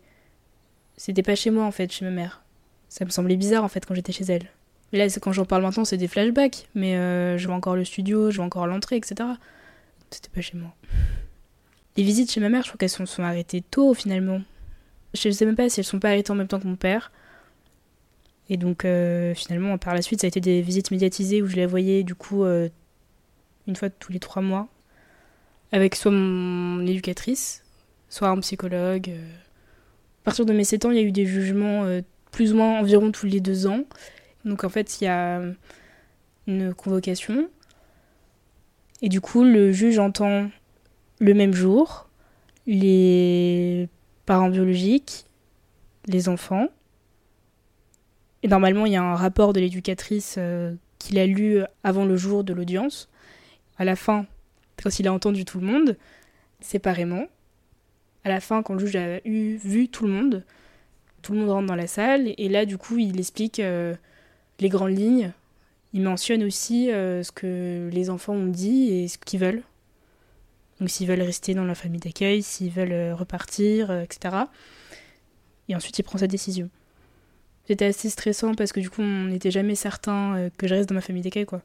C'était 0.97 1.23
pas 1.23 1.35
chez 1.35 1.51
moi, 1.51 1.65
en 1.65 1.71
fait, 1.71 1.91
chez 1.91 2.05
ma 2.05 2.11
mère. 2.11 2.43
Ça 2.89 3.05
me 3.05 3.11
semblait 3.11 3.37
bizarre, 3.37 3.65
en 3.65 3.69
fait, 3.69 3.85
quand 3.87 3.95
j'étais 3.95 4.13
chez 4.13 4.25
elle. 4.25 4.49
Mais 4.93 4.99
là, 4.99 5.07
quand 5.21 5.33
j'en 5.33 5.45
parle 5.45 5.63
maintenant, 5.63 5.85
c'est 5.85 5.97
des 5.97 6.07
flashbacks, 6.07 6.69
mais 6.75 6.97
euh, 6.97 7.37
je 7.37 7.47
vois 7.47 7.57
encore 7.57 7.75
le 7.75 7.85
studio, 7.85 8.31
je 8.31 8.37
vois 8.37 8.45
encore 8.45 8.67
l'entrée, 8.67 8.97
etc. 8.97 9.29
C'était 10.11 10.29
pas 10.29 10.41
chez 10.41 10.57
moi. 10.57 10.73
Les 11.97 12.05
visites 12.05 12.31
chez 12.31 12.41
ma 12.41 12.49
mère, 12.49 12.63
je 12.63 12.69
trouve 12.69 12.79
qu'elles 12.79 12.89
sont, 12.89 13.07
sont 13.07 13.25
arrêtées 13.25 13.63
tôt, 13.63 13.95
finalement. 13.95 14.41
Je 15.15 15.31
sais 15.31 15.47
même 15.47 15.57
pas 15.57 15.69
si 15.69 15.81
elles 15.81 15.85
sont 15.85 15.99
pas 15.99 16.09
arrêtées 16.11 16.31
en 16.31 16.37
même 16.37 16.47
temps 16.47 16.61
que 16.61 16.67
mon 16.67 16.77
père. 16.77 17.11
Et 18.51 18.57
donc 18.57 18.85
euh, 18.85 19.35
finalement, 19.35 19.79
par 19.79 19.95
la 19.95 20.03
suite, 20.03 20.21
ça 20.21 20.27
a 20.27 20.29
été 20.29 20.41
des 20.41 20.61
visites 20.61 20.91
médiatisées 20.91 21.43
où 21.43 21.47
je 21.47 21.57
la 21.57 21.67
voyais 21.67 22.03
du 22.03 22.15
coup 22.15 22.45
euh, 22.45 22.69
une 23.67 23.77
fois 23.77 23.91
tous 23.91 24.13
les 24.13 24.21
trois 24.21 24.43
mois. 24.43 24.69
avec 25.73 25.95
soit 25.95 26.11
mon 26.11 26.87
éducatrice, 26.87 27.65
soit 28.09 28.29
un 28.29 28.39
psychologue. 28.41 29.11
À 29.11 30.25
partir 30.25 30.47
de 30.47 30.53
mes 30.53 30.65
7 30.65 30.85
ans, 30.85 30.91
il 30.91 30.97
y 30.97 31.01
a 31.01 31.03
eu 31.03 31.13
des 31.13 31.27
jugements 31.27 31.85
plus 32.31 32.53
ou 32.53 32.57
moins 32.57 32.79
environ 32.81 33.11
tous 33.11 33.27
les 33.27 33.41
deux 33.41 33.67
ans. 33.67 33.85
Donc 34.45 34.65
en 34.65 34.69
fait, 34.69 35.01
il 35.01 35.05
y 35.05 35.07
a 35.09 35.43
une 36.47 36.75
convocation. 36.75 37.49
Et 39.03 39.09
du 39.09 39.21
coup, 39.21 39.45
le 39.45 39.73
juge 39.73 39.99
entend 39.99 40.51
le 41.19 41.35
même 41.35 41.55
jour 41.55 42.09
les 42.67 43.89
parents 44.27 44.49
biologiques, 44.49 45.27
les 46.07 46.29
enfants. 46.29 46.69
Et 48.45 48.49
normalement, 48.49 48.85
il 48.85 48.93
y 48.93 48.97
a 48.97 49.03
un 49.03 49.15
rapport 49.15 49.55
de 49.55 49.61
l'éducatrice 49.61 50.35
euh, 50.37 50.75
qu'il 50.99 51.19
a 51.19 51.25
lu 51.25 51.61
avant 51.83 52.05
le 52.05 52.15
jour 52.15 52.45
de 52.45 52.53
l'audience. 52.53 53.09
À 53.79 53.87
la 53.87 53.97
fin, 53.97 54.27
quand 54.83 54.99
il 54.99 55.09
a 55.09 55.15
entendu 55.15 55.47
tout 55.47 55.59
le 55.59 55.67
monde, 55.67 55.97
séparément. 56.61 57.25
À 58.23 58.29
la 58.29 58.41
fin, 58.41 58.63
quand 58.63 58.75
le 58.75 58.81
juge 58.81 58.97
a 58.97 59.27
eu, 59.27 59.57
vu 59.57 59.89
tout 59.89 60.07
le 60.07 60.13
monde, 60.13 60.45
tout 61.23 61.33
le 61.33 61.39
monde 61.39 61.49
rentre 61.49 61.69
dans 61.69 61.75
la 61.75 61.87
salle. 61.87 62.35
Et 62.37 62.51
là, 62.51 62.67
du 62.67 62.77
coup, 62.77 62.99
il 62.99 63.19
explique 63.19 63.61
euh, 63.61 63.95
les 64.61 64.69
grandes 64.69 64.95
lignes. 64.95 65.33
Il 65.95 66.03
mentionne 66.03 66.45
aussi 66.45 66.93
euh, 66.93 67.23
ce 67.23 67.33
que 67.33 67.89
les 67.91 68.11
enfants 68.11 68.35
ont 68.35 68.49
dit 68.49 68.91
et 68.91 69.09
ce 69.09 69.17
qu'ils 69.17 69.41
veulent. 69.41 69.63
Donc 70.81 70.91
s'ils 70.91 71.07
veulent 71.07 71.23
rester 71.23 71.55
dans 71.55 71.65
la 71.65 71.75
famille 71.75 72.01
d'accueil, 72.01 72.43
s'ils 72.43 72.71
veulent 72.71 73.15
repartir, 73.15 73.91
etc. 74.03 74.37
Et 75.71 75.77
ensuite 75.77 75.99
il 75.99 76.03
prend 76.03 76.19
sa 76.19 76.27
décision. 76.27 76.69
C'était 77.67 77.87
assez 77.87 78.11
stressant 78.11 78.55
parce 78.55 78.73
que 78.73 78.81
du 78.81 78.91
coup 78.91 79.03
on 79.03 79.25
n'était 79.27 79.51
jamais 79.51 79.75
certain 79.75 80.37
euh, 80.37 80.51
que 80.57 80.69
je 80.69 80.75
reste 80.75 80.89
dans 80.89 80.95
ma 80.95 81.01
famille 81.01 81.23
d'accueil 81.23 81.47
quoi. 81.47 81.63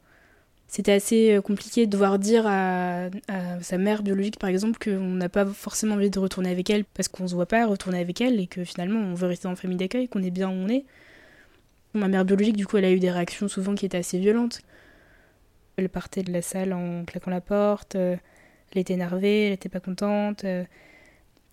C'était 0.67 0.91
assez 0.91 1.39
compliqué 1.43 1.87
de 1.87 1.91
devoir 1.91 2.19
dire 2.19 2.45
à, 2.45 3.09
sa 3.61 3.77
mère 3.79 4.03
biologique 4.03 4.37
par 4.37 4.51
exemple 4.51 4.77
qu'on 4.77 5.15
n'a 5.15 5.27
pas 5.27 5.45
forcément 5.45 5.95
envie 5.95 6.11
de 6.11 6.19
retourner 6.19 6.51
avec 6.51 6.69
elle 6.69 6.85
parce 6.85 7.07
qu'on 7.07 7.27
se 7.27 7.33
voit 7.33 7.47
pas 7.47 7.65
retourner 7.65 7.99
avec 7.99 8.21
elle 8.21 8.39
et 8.39 8.45
que 8.45 8.63
finalement 8.63 8.99
on 8.99 9.15
veut 9.15 9.25
rester 9.27 9.45
dans 9.45 9.49
la 9.49 9.55
famille 9.55 9.77
d'accueil, 9.77 10.07
qu'on 10.07 10.21
est 10.21 10.29
bien 10.29 10.47
où 10.47 10.53
on 10.53 10.69
est. 10.69 10.85
Ma 11.95 12.07
mère 12.07 12.23
biologique 12.23 12.55
du 12.55 12.67
coup 12.67 12.77
elle 12.77 12.85
a 12.85 12.91
eu 12.91 12.99
des 12.99 13.09
réactions 13.09 13.47
souvent 13.47 13.73
qui 13.73 13.87
étaient 13.87 13.97
assez 13.97 14.19
violentes. 14.19 14.61
Elle 15.77 15.89
partait 15.89 16.21
de 16.21 16.31
la 16.31 16.43
salle 16.43 16.73
en 16.73 17.03
claquant 17.03 17.31
la 17.31 17.41
porte. 17.41 17.97
Elle 18.71 18.81
était 18.81 18.93
énervée, 18.93 19.47
elle 19.47 19.53
était 19.53 19.69
pas 19.69 19.79
contente. 19.79 20.43
Euh, 20.43 20.63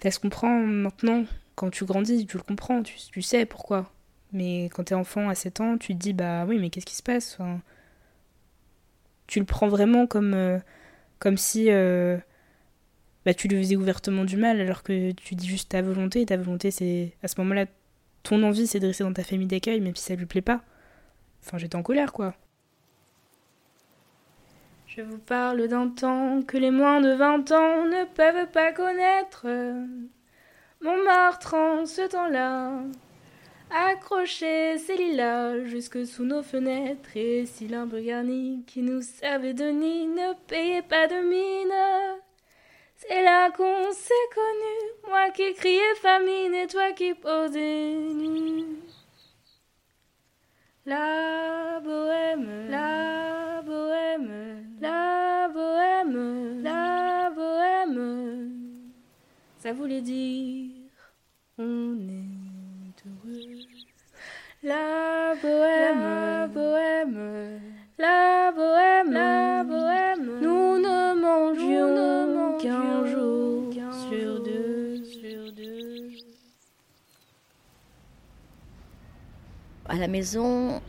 ça 0.02 0.10
se 0.10 0.18
comprend 0.18 0.60
maintenant? 0.60 1.24
Quand 1.54 1.70
tu 1.70 1.84
grandis, 1.86 2.26
tu 2.26 2.36
le 2.36 2.42
comprends, 2.42 2.82
tu, 2.82 3.22
sais 3.22 3.46
pourquoi. 3.46 3.90
Mais 4.32 4.64
quand 4.72 4.84
t'es 4.84 4.94
enfant 4.94 5.28
à 5.28 5.34
7 5.34 5.60
ans, 5.60 5.78
tu 5.78 5.94
te 5.94 5.98
dis 5.98 6.12
bah 6.12 6.44
oui, 6.46 6.58
mais 6.58 6.70
qu'est-ce 6.70 6.86
qui 6.86 6.96
se 6.96 7.02
passe 7.02 7.38
Tu 9.26 9.38
le 9.38 9.46
prends 9.46 9.68
vraiment 9.68 10.06
comme, 10.06 10.34
euh, 10.34 10.58
comme 11.18 11.36
si 11.36 11.70
euh, 11.70 12.18
bah, 13.24 13.34
tu 13.34 13.48
lui 13.48 13.58
faisais 13.58 13.76
ouvertement 13.76 14.24
du 14.24 14.36
mal, 14.36 14.60
alors 14.60 14.82
que 14.82 15.12
tu 15.12 15.34
dis 15.34 15.46
juste 15.46 15.70
ta 15.70 15.82
volonté. 15.82 16.26
Ta 16.26 16.36
volonté, 16.36 16.70
c'est 16.70 17.12
à 17.22 17.28
ce 17.28 17.40
moment-là, 17.40 17.66
ton 18.22 18.42
envie, 18.42 18.66
c'est 18.66 18.80
de 18.80 18.88
rester 18.88 19.04
dans 19.04 19.12
ta 19.12 19.24
famille 19.24 19.46
d'accueil, 19.46 19.80
même 19.80 19.96
si 19.96 20.04
ça 20.04 20.14
lui 20.14 20.26
plaît 20.26 20.42
pas. 20.42 20.62
Enfin, 21.44 21.58
j'étais 21.58 21.76
en 21.76 21.82
colère, 21.82 22.12
quoi. 22.12 22.34
Je 24.86 25.02
vous 25.02 25.18
parle 25.18 25.68
d'un 25.68 25.88
temps 25.88 26.42
que 26.42 26.56
les 26.56 26.70
moins 26.70 27.00
de 27.00 27.12
vingt 27.12 27.52
ans 27.52 27.84
ne 27.84 28.04
peuvent 28.14 28.50
pas 28.50 28.72
connaître. 28.72 29.46
Montmartre 30.82 31.54
en 31.54 31.86
ce 31.86 32.08
temps-là, 32.08 32.70
accrochait 33.76 34.78
ses 34.78 34.96
lilas 34.96 35.64
jusque 35.64 36.06
sous 36.06 36.24
nos 36.24 36.42
fenêtres, 36.42 37.14
et 37.14 37.44
si 37.44 37.68
l'imbre 37.68 37.98
garni 37.98 38.64
qui 38.66 38.80
nous 38.80 39.02
servait 39.02 39.52
de 39.52 39.64
nid 39.64 40.06
ne 40.06 40.32
payait 40.46 40.82
pas 40.82 41.06
de 41.06 41.16
mine. 41.16 42.20
C'est 42.96 43.22
là 43.22 43.50
qu'on 43.50 43.92
s'est 43.92 44.14
connus, 44.34 45.10
moi 45.10 45.30
qui 45.30 45.52
criais 45.54 45.94
famine 46.00 46.54
et 46.54 46.66
toi 46.66 46.92
qui 46.92 47.12
posais 47.12 47.92
nu. 47.92 48.64
La 50.86 51.80
bohème, 51.80 52.70
la 52.70 53.60
bohème, 53.62 54.78
la 54.80 55.48
bohème, 55.52 56.62
la 56.62 57.30
bohème. 57.30 58.52
Ça 59.58 59.72
voulait 59.72 60.00
dire 60.00 60.72
on 61.58 61.98
est. 62.08 62.35
La 64.66 65.36
bohème, 65.40 66.00
la 66.00 66.46
bohème, 66.48 67.60
la 67.98 68.50
bohème, 68.50 69.12
la 69.12 69.62
bohème. 69.62 70.40
Nous 70.42 70.78
ne 70.78 71.14
mangions 71.14 72.58
qu'un 72.58 73.06
jour 73.06 73.72
sur 74.08 74.42
deux, 74.42 75.04
sur 75.04 75.52
deux. 75.52 76.08
À 79.88 79.94
la 79.94 80.08
maison, 80.08 80.82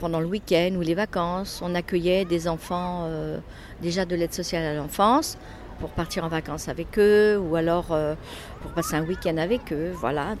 pendant 0.00 0.18
le 0.18 0.26
week-end 0.26 0.72
ou 0.76 0.80
les 0.80 0.94
vacances, 0.94 1.62
on 1.62 1.72
accueillait 1.76 2.24
des 2.24 2.48
enfants 2.48 3.04
euh, 3.04 3.38
déjà 3.80 4.04
de 4.04 4.16
l'aide 4.16 4.34
sociale 4.34 4.64
à 4.64 4.74
l'enfance 4.74 5.38
pour 5.78 5.90
partir 5.90 6.24
en 6.24 6.28
vacances 6.28 6.68
avec 6.68 6.98
eux 6.98 7.38
ou 7.38 7.56
alors 7.56 7.88
euh, 7.90 8.14
pour 8.62 8.72
passer 8.72 8.96
un 8.96 9.04
week-end 9.04 9.36
avec 9.36 9.72
eux, 9.72 9.92
voilà. 9.94 10.36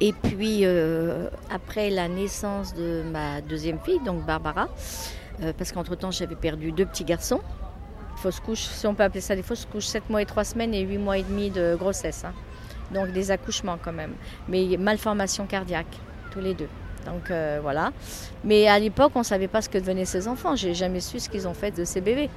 Et 0.00 0.12
puis 0.12 0.60
euh, 0.64 1.28
après 1.50 1.90
la 1.90 2.08
naissance 2.08 2.74
de 2.74 3.02
ma 3.10 3.40
deuxième 3.40 3.78
fille, 3.80 4.00
donc 4.04 4.24
Barbara, 4.24 4.68
parce 5.58 5.72
qu'entre-temps 5.72 6.10
j'avais 6.10 6.36
perdu 6.36 6.72
deux 6.72 6.86
petits 6.86 7.04
garçons, 7.04 7.40
fausses 8.16 8.40
couches, 8.40 8.64
si 8.64 8.86
on 8.86 8.94
peut 8.94 9.02
appeler 9.02 9.20
ça 9.20 9.34
des 9.34 9.42
fausses 9.42 9.66
couches, 9.66 9.86
7 9.86 10.10
mois 10.10 10.22
et 10.22 10.26
3 10.26 10.44
semaines 10.44 10.74
et 10.74 10.82
8 10.82 10.98
mois 10.98 11.18
et 11.18 11.22
demi 11.22 11.50
de 11.50 11.76
grossesse. 11.76 12.24
Hein. 12.24 12.32
Donc 12.92 13.12
des 13.12 13.30
accouchements 13.30 13.78
quand 13.82 13.92
même, 13.92 14.12
mais 14.48 14.76
malformation 14.78 15.46
cardiaque 15.46 15.98
tous 16.30 16.40
les 16.40 16.54
deux. 16.54 16.68
Donc 17.06 17.30
euh, 17.30 17.58
voilà. 17.62 17.92
Mais 18.44 18.68
à 18.68 18.78
l'époque, 18.78 19.12
on 19.14 19.20
ne 19.20 19.24
savait 19.24 19.48
pas 19.48 19.62
ce 19.62 19.68
que 19.68 19.78
devenaient 19.78 20.04
ces 20.04 20.28
enfants. 20.28 20.56
J'ai 20.56 20.74
jamais 20.74 21.00
su 21.00 21.20
ce 21.20 21.28
qu'ils 21.28 21.48
ont 21.48 21.54
fait 21.54 21.70
de 21.70 21.84
ces 21.84 22.00
bébés. 22.00 22.30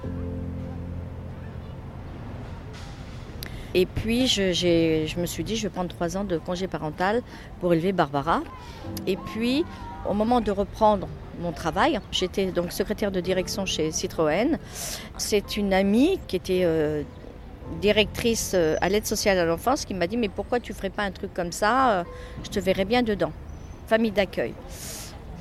Et 3.76 3.86
puis, 3.86 4.26
je, 4.26 5.20
me 5.20 5.26
suis 5.28 5.44
dit, 5.44 5.56
je 5.56 5.64
vais 5.64 5.70
prendre 5.70 5.90
trois 5.90 6.18
ans 6.18 6.24
de 6.24 6.40
congé 6.40 6.66
parental 6.68 7.22
pour 7.60 7.74
élever 7.74 7.92
Barbara. 7.92 8.42
Et 9.06 9.18
puis, 9.18 9.64
au 10.10 10.14
moment 10.14 10.42
de 10.42 10.50
reprendre 10.52 11.08
mon 11.40 11.52
travail, 11.52 12.00
j'étais 12.12 12.48
donc 12.48 12.72
secrétaire 12.72 13.12
de 13.12 13.20
direction 13.20 13.68
chez 13.68 13.92
Citroën. 13.92 14.58
C'est 15.18 15.58
une 15.58 15.74
amie 15.74 16.20
qui 16.28 16.38
était 16.38 16.62
euh, 16.64 17.04
directrice 17.82 18.54
euh, 18.56 18.78
à 18.82 18.90
l'aide 18.90 19.06
sociale 19.06 19.38
à 19.38 19.46
l'enfance 19.46 19.86
qui 19.86 19.94
m'a 19.94 20.08
dit, 20.08 20.18
mais 20.18 20.30
pourquoi 20.30 20.60
tu 20.60 20.74
ferais 20.74 20.90
pas 20.90 21.04
un 21.04 21.12
truc 21.12 21.34
comme 21.34 21.52
ça 21.52 22.06
Je 22.44 22.50
te 22.50 22.60
verrais 22.60 22.86
bien 22.86 23.04
dedans 23.04 23.34
famille 23.86 24.12
d'accueil. 24.12 24.54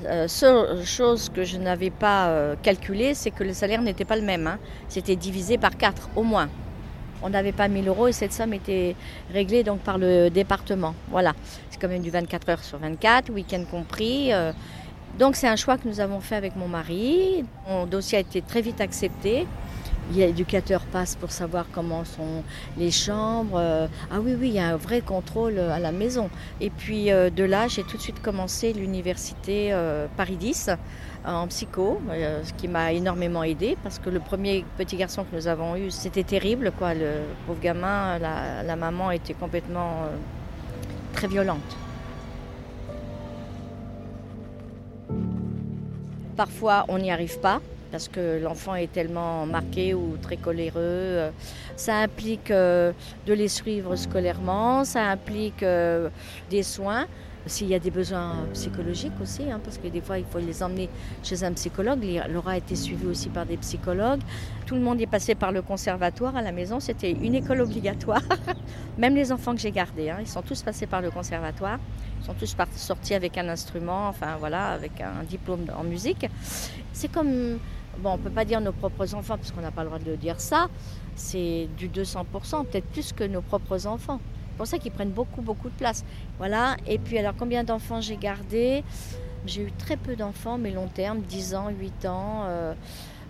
Euh, 0.05 0.27
seule 0.27 0.85
chose 0.85 1.29
que 1.33 1.43
je 1.43 1.57
n'avais 1.57 1.89
pas 1.89 2.27
euh, 2.27 2.55
calculé, 2.61 3.13
c'est 3.13 3.31
que 3.31 3.43
le 3.43 3.53
salaire 3.53 3.81
n'était 3.81 4.05
pas 4.05 4.15
le 4.15 4.21
même. 4.21 4.47
Hein. 4.47 4.59
C'était 4.87 5.15
divisé 5.15 5.57
par 5.57 5.77
4 5.77 6.09
au 6.15 6.23
moins. 6.23 6.49
On 7.21 7.29
n'avait 7.29 7.51
pas 7.51 7.67
1000 7.67 7.87
euros 7.87 8.07
et 8.07 8.11
cette 8.11 8.33
somme 8.33 8.53
était 8.53 8.95
réglée 9.31 9.63
donc 9.63 9.79
par 9.79 9.97
le 9.97 10.29
département. 10.29 10.93
Voilà, 11.09 11.33
c'est 11.69 11.79
quand 11.79 11.87
même 11.87 12.01
du 12.01 12.09
24 12.09 12.49
heures 12.49 12.63
sur 12.63 12.77
24, 12.77 13.31
week-end 13.31 13.63
compris. 13.69 14.33
Euh. 14.33 14.51
donc 15.17 15.35
c'est 15.35 15.47
un 15.47 15.55
choix 15.55 15.77
que 15.77 15.87
nous 15.87 15.99
avons 15.99 16.19
fait 16.19 16.35
avec 16.35 16.55
mon 16.55 16.67
mari. 16.67 17.45
Mon 17.67 17.85
dossier 17.85 18.17
a 18.17 18.21
été 18.21 18.41
très 18.41 18.61
vite 18.61 18.81
accepté. 18.81 19.47
L'éducateur 20.13 20.81
passe 20.85 21.15
pour 21.15 21.31
savoir 21.31 21.65
comment 21.71 22.05
sont 22.05 22.43
les 22.77 22.91
chambres. 22.91 23.57
Euh, 23.57 23.87
ah 24.11 24.19
oui, 24.21 24.35
oui, 24.39 24.49
il 24.49 24.53
y 24.53 24.59
a 24.59 24.67
un 24.67 24.75
vrai 24.75 25.01
contrôle 25.01 25.57
à 25.57 25.79
la 25.79 25.91
maison. 25.91 26.29
Et 26.61 26.69
puis 26.69 27.11
euh, 27.11 27.29
de 27.31 27.43
là, 27.43 27.67
j'ai 27.67 27.83
tout 27.83 27.97
de 27.97 28.01
suite 28.01 28.21
commencé 28.21 28.71
l'université 28.73 29.69
euh, 29.73 30.05
Paris 30.15 30.37
10 30.37 30.69
en 31.25 31.47
psycho, 31.47 31.99
ce 32.09 32.53
qui 32.53 32.67
m'a 32.67 32.93
énormément 32.93 33.43
aidé 33.43 33.77
parce 33.83 33.99
que 33.99 34.09
le 34.09 34.19
premier 34.19 34.65
petit 34.77 34.95
garçon 34.95 35.23
que 35.23 35.35
nous 35.35 35.47
avons 35.47 35.75
eu, 35.75 35.91
c'était 35.91 36.23
terrible. 36.23 36.71
Quoi. 36.77 36.93
Le 36.93 37.21
pauvre 37.47 37.59
gamin, 37.59 38.19
la, 38.19 38.75
maman 38.75 39.11
était 39.11 39.33
complètement 39.33 40.07
très 41.13 41.27
violente. 41.27 41.77
Parfois, 46.35 46.85
on 46.89 46.97
n'y 46.99 47.11
arrive 47.11 47.39
pas 47.39 47.61
parce 47.91 48.09
que 48.09 48.41
l'enfant 48.43 48.75
est 48.75 48.91
tellement 48.91 49.45
marqué 49.45 49.93
ou 49.93 50.17
très 50.21 50.35
coléreux. 50.35 51.31
Ça 51.77 51.95
implique 51.99 52.51
euh, 52.51 52.91
de 53.25 53.33
les 53.33 53.47
suivre 53.47 53.95
scolairement, 53.95 54.83
ça 54.83 55.03
implique 55.03 55.63
euh, 55.63 56.09
des 56.49 56.63
soins. 56.63 57.05
S'il 57.47 57.67
y 57.67 57.75
a 57.75 57.79
des 57.79 57.91
besoins 57.91 58.47
psychologiques 58.53 59.13
aussi, 59.21 59.43
hein, 59.51 59.59
parce 59.63 59.77
que 59.77 59.87
des 59.87 60.01
fois 60.01 60.17
il 60.17 60.25
faut 60.25 60.39
les 60.39 60.63
emmener 60.63 60.89
chez 61.23 61.43
un 61.43 61.53
psychologue. 61.53 62.03
Laura 62.29 62.51
a 62.51 62.57
été 62.57 62.75
suivie 62.75 63.05
aussi 63.05 63.29
par 63.29 63.45
des 63.45 63.57
psychologues. 63.57 64.21
Tout 64.65 64.75
le 64.75 64.81
monde 64.81 64.99
est 64.99 65.07
passé 65.07 65.35
par 65.35 65.51
le 65.51 65.61
conservatoire 65.61 66.35
à 66.35 66.41
la 66.41 66.51
maison. 66.51 66.79
C'était 66.79 67.11
une 67.11 67.35
école 67.35 67.61
obligatoire. 67.61 68.23
Même 68.97 69.15
les 69.15 69.31
enfants 69.31 69.53
que 69.53 69.61
j'ai 69.61 69.71
gardés, 69.71 70.09
hein, 70.09 70.17
ils 70.21 70.27
sont 70.27 70.41
tous 70.41 70.63
passés 70.63 70.87
par 70.87 71.01
le 71.01 71.11
conservatoire. 71.11 71.79
Ils 72.21 72.25
sont 72.25 72.33
tous 72.33 72.55
sortis 72.75 73.13
avec 73.13 73.37
un 73.37 73.47
instrument, 73.47 74.07
enfin 74.07 74.37
voilà, 74.39 74.69
avec 74.69 74.99
un 75.01 75.23
diplôme 75.23 75.65
en 75.77 75.83
musique. 75.83 76.25
C'est 76.93 77.11
comme 77.11 77.59
bon, 77.99 78.11
on 78.11 78.17
ne 78.17 78.23
peut 78.23 78.29
pas 78.29 78.45
dire 78.45 78.61
nos 78.61 78.71
propres 78.71 79.13
enfants 79.13 79.37
parce 79.37 79.51
qu'on 79.51 79.61
n'a 79.61 79.71
pas 79.71 79.83
le 79.83 79.89
droit 79.89 79.99
de 79.99 80.15
dire 80.15 80.39
ça, 80.39 80.67
c'est 81.15 81.67
du 81.77 81.89
200%, 81.89 82.65
peut-être 82.65 82.87
plus 82.87 83.13
que 83.13 83.23
nos 83.23 83.41
propres 83.41 83.87
enfants. 83.87 84.19
C'est 84.55 84.59
pour 84.59 84.67
ça 84.67 84.77
qu'ils 84.77 84.93
prennent 84.93 85.11
beaucoup, 85.11 85.41
beaucoup 85.41 85.67
de 85.67 85.73
place. 85.73 86.05
Voilà, 86.37 86.77
et 86.87 86.97
puis 86.97 87.17
alors 87.17 87.33
combien 87.37 87.65
d'enfants 87.65 87.99
j'ai 87.99 88.15
gardé 88.15 88.85
J'ai 89.45 89.63
eu 89.63 89.71
très 89.73 89.97
peu 89.97 90.15
d'enfants, 90.15 90.57
mais 90.57 90.71
long 90.71 90.87
terme, 90.87 91.19
10 91.19 91.55
ans, 91.55 91.69
8 91.77 92.05
ans. 92.05 92.43
Euh, 92.45 92.73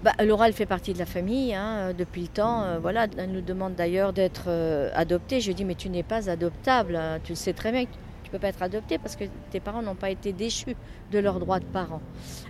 bah, 0.04 0.12
Laura, 0.24 0.48
elle 0.48 0.54
fait 0.54 0.68
partie 0.68 0.94
de 0.94 1.00
la 1.00 1.08
famille 1.08 1.56
hein, 1.56 1.94
depuis 1.98 2.22
le 2.22 2.28
temps. 2.28 2.62
Euh, 2.62 2.78
voilà, 2.78 3.08
elle 3.18 3.32
nous 3.32 3.42
demande 3.42 3.74
d'ailleurs 3.74 4.14
d'être 4.14 4.44
euh, 4.50 4.92
adoptée. 4.94 5.42
Je 5.42 5.48
lui 5.48 5.56
dis, 5.56 5.66
mais 5.66 5.74
tu 5.74 5.90
n'es 5.90 6.04
pas 6.04 6.30
adoptable. 6.30 6.96
Hein. 6.96 7.18
Tu 7.24 7.32
le 7.32 7.38
sais 7.38 7.54
très 7.54 7.72
bien 7.72 7.86
que 7.86 7.92
tu 8.22 8.28
ne 8.28 8.32
peux 8.32 8.38
pas 8.38 8.50
être 8.50 8.62
adoptée 8.62 9.00
parce 9.00 9.16
que 9.16 9.24
tes 9.50 9.60
parents 9.60 9.82
n'ont 9.82 9.96
pas 9.96 10.12
été 10.12 10.32
déchus 10.32 10.76
de 11.12 11.18
leurs 11.18 11.40
droits 11.40 11.60
de 11.60 11.66
parents. 11.66 12.04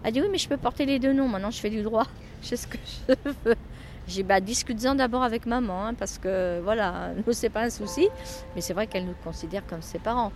Elle 0.04 0.12
dit, 0.12 0.20
oui, 0.20 0.28
mais 0.30 0.38
je 0.38 0.50
peux 0.50 0.58
porter 0.58 0.86
les 0.86 1.00
deux 1.00 1.14
noms. 1.14 1.30
Maintenant, 1.30 1.52
je 1.52 1.62
fais 1.62 1.70
du 1.70 1.82
droit. 1.82 2.08
Je 2.42 2.50
sais 2.50 2.58
ce 2.58 2.68
que 2.68 2.78
je 2.86 3.14
veux. 3.46 3.56
J'ai 4.08 4.24
bah, 4.24 4.40
discute-en 4.40 4.96
d'abord 4.96 5.24
avec 5.24 5.46
maman, 5.46 5.88
hein, 5.88 5.94
parce 5.94 6.18
que 6.18 6.60
voilà, 6.64 7.14
nous, 7.26 7.32
c'est 7.34 7.50
pas 7.50 7.64
un 7.64 7.70
souci. 7.70 8.08
Mais 8.56 8.62
c'est 8.62 8.74
vrai 8.74 8.88
qu'elle 8.88 9.06
nous 9.06 9.16
considère 9.24 9.66
comme 9.66 9.82
ses 9.82 10.00
parents. 10.00 10.32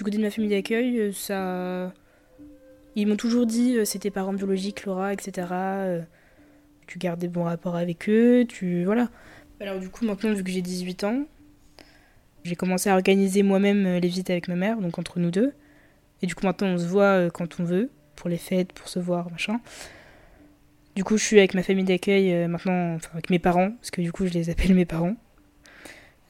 Du 0.00 0.04
côté 0.04 0.16
de 0.16 0.22
ma 0.22 0.30
famille 0.30 0.48
d'accueil, 0.48 0.98
euh, 0.98 1.12
ça. 1.12 1.92
Ils 2.96 3.06
m'ont 3.06 3.16
toujours 3.16 3.44
dit 3.44 3.76
euh, 3.76 3.84
c'était 3.84 4.10
parents 4.10 4.32
biologiques, 4.32 4.86
Laura, 4.86 5.12
etc. 5.12 5.48
Euh, 5.52 6.00
tu 6.86 6.98
gardes 6.98 7.20
des 7.20 7.28
bons 7.28 7.44
rapports 7.44 7.76
avec 7.76 8.08
eux, 8.08 8.46
tu. 8.48 8.84
Voilà. 8.84 9.10
Alors, 9.60 9.78
du 9.78 9.90
coup, 9.90 10.06
maintenant, 10.06 10.32
vu 10.32 10.42
que 10.42 10.50
j'ai 10.50 10.62
18 10.62 11.04
ans, 11.04 11.26
j'ai 12.44 12.56
commencé 12.56 12.90
à 12.90 12.94
organiser 12.94 13.42
moi-même 13.42 13.84
les 13.84 14.08
visites 14.08 14.30
avec 14.30 14.48
ma 14.48 14.56
mère, 14.56 14.78
donc 14.78 14.98
entre 14.98 15.18
nous 15.18 15.30
deux. 15.30 15.52
Et 16.22 16.26
du 16.26 16.34
coup, 16.34 16.46
maintenant, 16.46 16.68
on 16.68 16.78
se 16.78 16.86
voit 16.86 17.30
quand 17.30 17.60
on 17.60 17.64
veut, 17.64 17.90
pour 18.16 18.28
les 18.28 18.36
fêtes, 18.36 18.72
pour 18.72 18.88
se 18.88 18.98
voir, 18.98 19.30
machin. 19.30 19.60
Du 20.96 21.04
coup, 21.04 21.16
je 21.16 21.24
suis 21.24 21.38
avec 21.38 21.54
ma 21.54 21.62
famille 21.62 21.84
d'accueil 21.84 22.48
maintenant, 22.48 22.94
enfin 22.94 23.10
avec 23.14 23.30
mes 23.30 23.38
parents, 23.38 23.70
parce 23.72 23.90
que 23.90 24.02
du 24.02 24.12
coup, 24.12 24.26
je 24.26 24.32
les 24.32 24.50
appelle 24.50 24.74
mes 24.74 24.84
parents 24.84 25.16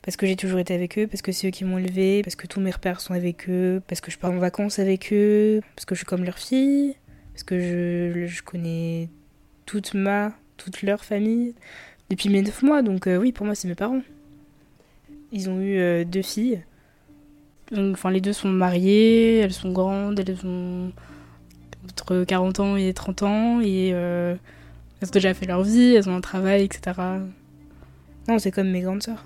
parce 0.03 0.17
que 0.17 0.27
j'ai 0.27 0.37
toujours 0.37 0.59
été 0.59 0.75
avec 0.75 0.99
eux, 0.99 1.07
parce 1.07 1.23
que 1.23 1.33
c'est 1.33 1.49
eux 1.49 1.51
qui 1.51 1.65
m'ont 1.65 1.79
élevé, 1.79 2.23
parce 2.23 2.37
que 2.37 2.47
tous 2.47 2.61
mes 2.61 2.71
repères 2.71 3.01
sont 3.01 3.15
avec 3.15 3.49
eux, 3.49 3.83
parce 3.87 4.01
que 4.01 4.11
je 4.11 4.19
pars 4.19 4.31
en 4.31 4.39
vacances 4.39 4.79
avec 4.79 5.13
eux, 5.13 5.61
parce 5.77 5.85
que 5.85 5.95
je 5.95 6.01
suis 6.01 6.07
comme 6.07 6.25
leur 6.25 6.39
fille, 6.39 6.97
parce 7.33 7.45
que 7.45 8.27
je, 8.27 8.43
connais 8.43 9.09
toute 9.67 9.95
ma, 9.95 10.33
toute 10.57 10.83
leur 10.83 11.05
famille 11.05 11.55
depuis 12.09 12.29
mes 12.29 12.43
neuf 12.43 12.63
mois, 12.63 12.83
donc 12.83 13.07
euh, 13.07 13.17
oui, 13.17 13.33
pour 13.33 13.47
moi, 13.47 13.55
c'est 13.55 13.69
mes 13.69 13.75
parents. 13.75 14.01
Ils 15.33 15.49
ont 15.49 15.61
eu 15.61 15.79
euh, 15.79 16.05
deux 16.05 16.23
filles. 16.23 16.63
Enfin, 17.77 18.11
les 18.11 18.21
deux 18.21 18.33
sont 18.33 18.49
mariées, 18.49 19.39
elles 19.39 19.53
sont 19.53 19.71
grandes, 19.71 20.19
elles 20.19 20.45
ont 20.45 20.93
entre 21.85 22.25
40 22.25 22.61
ans 22.61 22.77
et 22.77 22.93
30 22.93 23.23
ans, 23.23 23.61
et 23.61 23.91
euh, 23.93 24.35
elles 25.01 25.09
ont 25.09 25.13
déjà 25.13 25.35
fait 25.35 25.47
leur 25.47 25.63
vie, 25.63 25.95
elles 25.95 26.09
ont 26.09 26.17
un 26.17 26.21
travail, 26.21 26.65
etc. 26.65 26.99
Non, 28.29 28.39
c'est 28.39 28.51
comme 28.51 28.71
mes 28.71 28.81
grandes 28.81 29.03
sœurs. 29.03 29.25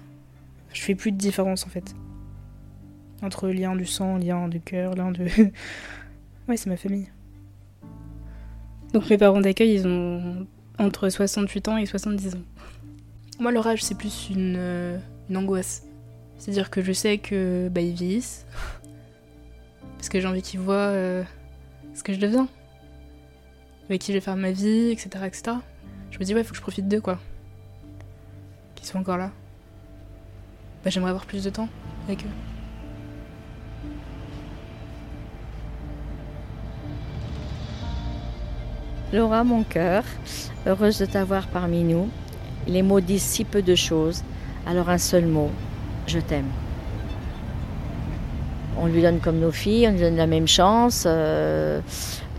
Je 0.72 0.82
fais 0.82 0.94
plus 0.94 1.12
de 1.12 1.16
différence 1.16 1.64
en 1.66 1.68
fait. 1.68 1.94
Entre 3.22 3.48
lien 3.48 3.74
du 3.76 3.86
sang, 3.86 4.18
lien 4.18 4.48
du 4.48 4.60
cœur, 4.60 4.94
lien 4.94 5.10
de. 5.10 5.24
ouais, 6.48 6.56
c'est 6.56 6.68
ma 6.68 6.76
famille. 6.76 7.08
Donc 8.92 9.08
mes 9.08 9.18
parents 9.18 9.40
d'accueil, 9.40 9.74
ils 9.74 9.86
ont 9.86 10.46
entre 10.78 11.08
68 11.08 11.68
ans 11.68 11.76
et 11.78 11.86
70 11.86 12.34
ans. 12.34 12.42
Moi, 13.40 13.50
leur 13.50 13.66
âge, 13.66 13.82
c'est 13.82 13.96
plus 13.96 14.28
une, 14.30 14.54
euh, 14.56 14.98
une 15.28 15.36
angoisse. 15.36 15.84
C'est-à-dire 16.44 16.68
que 16.68 16.82
je 16.82 16.92
sais 16.92 17.16
que 17.16 17.70
bah, 17.70 17.80
ils 17.80 17.94
vieillissent. 17.94 18.44
Parce 19.96 20.10
que 20.10 20.20
j'ai 20.20 20.28
envie 20.28 20.42
qu'ils 20.42 20.60
voient 20.60 20.74
euh, 20.74 21.24
ce 21.94 22.02
que 22.02 22.12
je 22.12 22.18
deviens. 22.18 22.48
Avec 23.88 24.02
qui 24.02 24.12
je 24.12 24.18
vais 24.18 24.20
faire 24.20 24.36
ma 24.36 24.50
vie, 24.50 24.90
etc. 24.90 25.08
etc. 25.24 25.56
Je 26.10 26.18
me 26.18 26.24
dis, 26.24 26.34
ouais, 26.34 26.44
faut 26.44 26.50
que 26.50 26.56
je 26.56 26.60
profite 26.60 26.86
d'eux, 26.86 27.00
quoi. 27.00 27.18
Qu'ils 28.74 28.86
soient 28.86 29.00
encore 29.00 29.16
là. 29.16 29.30
Bah, 30.84 30.90
j'aimerais 30.90 31.08
avoir 31.08 31.24
plus 31.24 31.44
de 31.44 31.48
temps 31.48 31.70
avec 32.06 32.22
eux. 32.24 32.28
Laura, 39.14 39.44
mon 39.44 39.62
cœur, 39.62 40.04
heureuse 40.66 40.98
de 40.98 41.06
t'avoir 41.06 41.46
parmi 41.46 41.84
nous. 41.84 42.10
Les 42.66 42.82
mots 42.82 43.00
disent 43.00 43.22
si 43.22 43.44
peu 43.44 43.62
de 43.62 43.74
choses, 43.74 44.22
alors 44.66 44.90
un 44.90 44.98
seul 44.98 45.24
mot, 45.24 45.50
je 46.06 46.18
t'aime. 46.18 46.48
On 48.76 48.86
lui 48.86 49.02
donne 49.02 49.20
comme 49.20 49.38
nos 49.38 49.52
filles, 49.52 49.88
on 49.88 49.92
lui 49.92 50.00
donne 50.00 50.16
la 50.16 50.26
même 50.26 50.48
chance 50.48 51.04
euh, 51.06 51.80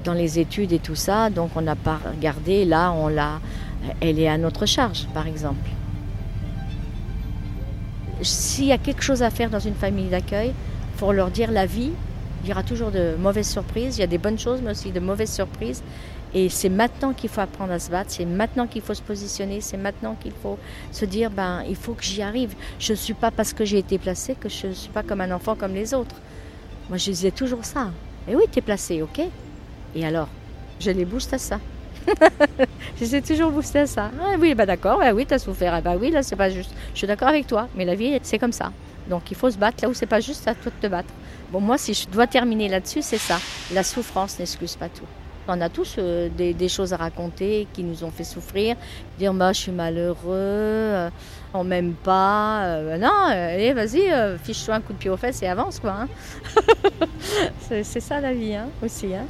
dans 0.03 0.13
les 0.13 0.39
études 0.39 0.73
et 0.73 0.79
tout 0.79 0.95
ça, 0.95 1.29
donc 1.29 1.51
on 1.55 1.61
n'a 1.61 1.75
pas 1.75 1.99
regardé, 2.05 2.65
là 2.65 2.91
on 2.91 3.07
l'a, 3.07 3.39
elle 4.01 4.19
est 4.19 4.27
à 4.27 4.37
notre 4.37 4.65
charge 4.65 5.07
par 5.13 5.27
exemple 5.27 5.69
s'il 8.21 8.65
y 8.65 8.71
a 8.71 8.77
quelque 8.77 9.03
chose 9.03 9.23
à 9.23 9.29
faire 9.29 9.49
dans 9.49 9.59
une 9.59 9.75
famille 9.75 10.09
d'accueil, 10.09 10.49
il 10.49 10.99
faut 10.99 11.11
leur 11.11 11.29
dire 11.29 11.51
la 11.51 11.65
vie. 11.65 11.91
Il 12.43 12.49
y 12.49 12.51
aura 12.51 12.63
toujours 12.63 12.91
de 12.91 13.15
mauvaises 13.19 13.49
surprises. 13.49 13.97
Il 13.97 14.01
y 14.01 14.03
a 14.03 14.07
des 14.07 14.17
bonnes 14.17 14.37
choses, 14.37 14.61
mais 14.63 14.71
aussi 14.71 14.91
de 14.91 14.99
mauvaises 14.99 15.33
surprises. 15.33 15.83
Et 16.37 16.49
c'est 16.49 16.67
maintenant 16.67 17.13
qu'il 17.13 17.29
faut 17.29 17.39
apprendre 17.39 17.71
à 17.71 17.79
se 17.79 17.89
battre, 17.89 18.11
c'est 18.11 18.25
maintenant 18.25 18.67
qu'il 18.67 18.81
faut 18.81 18.93
se 18.93 19.01
positionner, 19.01 19.61
c'est 19.61 19.77
maintenant 19.77 20.17
qu'il 20.21 20.33
faut 20.33 20.59
se 20.91 21.05
dire, 21.05 21.31
ben, 21.31 21.63
il 21.69 21.77
faut 21.77 21.93
que 21.93 22.03
j'y 22.03 22.21
arrive. 22.21 22.53
Je 22.77 22.91
ne 22.91 22.97
suis 22.97 23.13
pas 23.13 23.31
parce 23.31 23.53
que 23.53 23.63
j'ai 23.63 23.77
été 23.77 23.97
placée 23.97 24.35
que 24.35 24.49
je 24.49 24.67
ne 24.67 24.73
suis 24.73 24.89
pas 24.89 25.01
comme 25.01 25.21
un 25.21 25.31
enfant 25.31 25.55
comme 25.55 25.73
les 25.73 25.93
autres. 25.93 26.17
Moi, 26.89 26.97
je 26.97 27.05
disais 27.05 27.31
toujours 27.31 27.63
ça. 27.63 27.89
Et 28.27 28.35
oui, 28.35 28.43
tu 28.51 28.59
es 28.59 28.61
placée, 28.61 29.01
ok 29.01 29.21
Et 29.95 30.05
alors 30.05 30.27
Je 30.81 30.91
les 30.91 31.05
booste 31.05 31.33
à 31.33 31.37
ça. 31.37 31.61
J'essaie 32.99 33.21
toujours 33.21 33.51
boosté 33.51 33.79
à 33.79 33.87
ça. 33.87 34.11
Ah, 34.21 34.35
oui, 34.37 34.53
bah 34.55 34.65
d'accord, 34.65 34.99
bah 34.99 35.13
oui, 35.13 35.25
t'as 35.25 35.39
souffert. 35.39 35.73
Ah, 35.73 35.79
bah 35.79 35.95
oui, 35.97 36.11
là, 36.11 36.21
c'est 36.21 36.35
pas 36.35 36.49
juste. 36.49 36.71
Je 36.93 36.97
suis 36.97 37.07
d'accord 37.07 37.29
avec 37.29 37.47
toi, 37.47 37.69
mais 37.75 37.85
la 37.85 37.95
vie, 37.95 38.19
c'est 38.23 38.39
comme 38.39 38.51
ça. 38.51 38.73
Donc 39.09 39.31
il 39.31 39.37
faut 39.37 39.49
se 39.49 39.57
battre 39.57 39.77
là 39.83 39.89
où 39.89 39.93
c'est 39.93 40.05
pas 40.05 40.19
juste 40.19 40.45
à 40.49 40.53
toi 40.53 40.69
de 40.75 40.85
te 40.85 40.91
battre. 40.91 41.13
Bon, 41.51 41.61
moi, 41.61 41.77
si 41.77 41.93
je 41.93 42.09
dois 42.09 42.27
terminer 42.27 42.67
là-dessus, 42.67 43.01
c'est 43.03 43.19
ça. 43.19 43.39
La 43.73 43.83
souffrance 43.83 44.37
n'excuse 44.37 44.75
pas 44.75 44.89
tout. 44.89 45.05
On 45.47 45.61
a 45.61 45.69
tous 45.69 45.95
euh, 45.97 46.29
des, 46.29 46.69
choses 46.69 46.93
à 46.93 46.97
raconter 46.97 47.67
qui 47.73 47.83
nous 47.83 48.03
ont 48.03 48.11
fait 48.11 48.23
souffrir. 48.23 48.75
Dire, 49.17 49.33
bah, 49.33 49.53
je 49.53 49.61
suis 49.61 49.71
malheureux, 49.71 50.17
euh, 50.29 51.09
on 51.53 51.63
m'aime 51.63 51.93
pas. 51.93 52.65
Euh, 52.65 52.97
non, 52.97 53.11
allez, 53.27 53.73
vas-y, 53.73 54.11
fiche-toi 54.43 54.75
un 54.75 54.81
coup 54.81 54.93
de 54.93 54.97
pied 54.97 55.09
aux 55.09 55.17
fesses 55.17 55.41
et 55.43 55.47
avance, 55.47 55.79
quoi. 55.79 55.91
Hein. 55.91 56.07
c'est 57.59 57.83
ça 57.83 58.19
la 58.19 58.33
vie, 58.33 58.55
hein, 58.55 58.69
aussi. 58.81 59.13
Hein. 59.13 59.25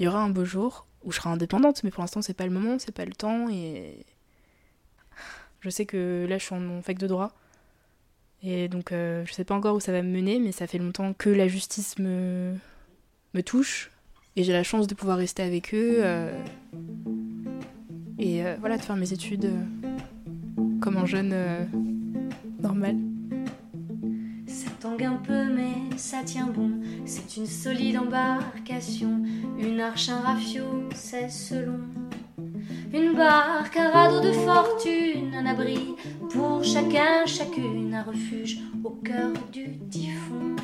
il 0.00 0.04
y 0.04 0.08
aura 0.08 0.22
un 0.22 0.30
beau 0.30 0.46
jour 0.46 0.86
où 1.04 1.12
je 1.12 1.18
serai 1.18 1.28
indépendante, 1.28 1.84
mais 1.84 1.90
pour 1.90 2.02
l'instant 2.02 2.22
c'est 2.22 2.34
pas 2.34 2.46
le 2.46 2.50
moment, 2.50 2.78
c'est 2.78 2.94
pas 2.94 3.04
le 3.04 3.12
temps 3.12 3.48
et 3.50 4.06
je 5.60 5.68
sais 5.68 5.84
que 5.84 6.26
là 6.26 6.38
je 6.38 6.44
suis 6.44 6.54
en 6.54 6.60
de 6.60 7.06
droit 7.06 7.32
et 8.42 8.68
donc 8.68 8.92
euh, 8.92 9.24
je 9.26 9.32
sais 9.32 9.44
pas 9.44 9.54
encore 9.54 9.76
où 9.76 9.80
ça 9.80 9.92
va 9.92 10.02
me 10.02 10.10
mener, 10.10 10.38
mais 10.38 10.52
ça 10.52 10.66
fait 10.66 10.78
longtemps 10.78 11.12
que 11.12 11.30
la 11.30 11.48
justice 11.48 11.98
me, 11.98 12.54
me 13.34 13.42
touche 13.42 13.90
et 14.36 14.44
j'ai 14.44 14.52
la 14.52 14.62
chance 14.62 14.86
de 14.86 14.94
pouvoir 14.94 15.18
rester 15.18 15.42
avec 15.42 15.74
eux 15.74 15.98
euh, 15.98 16.32
et 18.18 18.44
euh, 18.44 18.56
voilà 18.60 18.76
de 18.76 18.82
faire 18.82 18.96
mes 18.96 19.12
études 19.12 19.50
comme 20.80 20.96
un 20.96 21.06
jeune 21.06 21.34
normal 22.62 22.96
tangue 24.80 25.04
un 25.04 25.16
peu, 25.16 25.44
mais 25.44 25.96
ça 25.96 26.22
tient 26.24 26.46
bon. 26.46 26.70
C'est 27.04 27.36
une 27.36 27.46
solide 27.46 27.98
embarcation, 27.98 29.22
une 29.58 29.78
arche, 29.78 30.08
un 30.08 30.20
rafio, 30.20 30.64
c'est 30.94 31.28
selon. 31.28 31.80
Une 32.92 33.14
barque, 33.14 33.76
un 33.76 33.90
radeau 33.90 34.20
de 34.20 34.32
fortune, 34.32 35.34
un 35.34 35.46
abri 35.46 35.94
pour 36.32 36.64
chacun, 36.64 37.26
chacune, 37.26 37.94
un 37.94 38.02
refuge 38.02 38.58
au 38.84 38.90
cœur 38.90 39.32
du 39.52 39.78
typhon. 39.90 40.56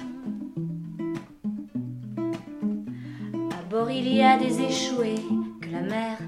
À 3.51 3.63
bord, 3.71 3.91
il 3.91 4.13
y 4.15 4.23
a 4.23 4.39
des 4.39 4.61
échoués 4.61 5.23
que 5.61 5.71
la 5.71 5.83
mer 5.83 6.19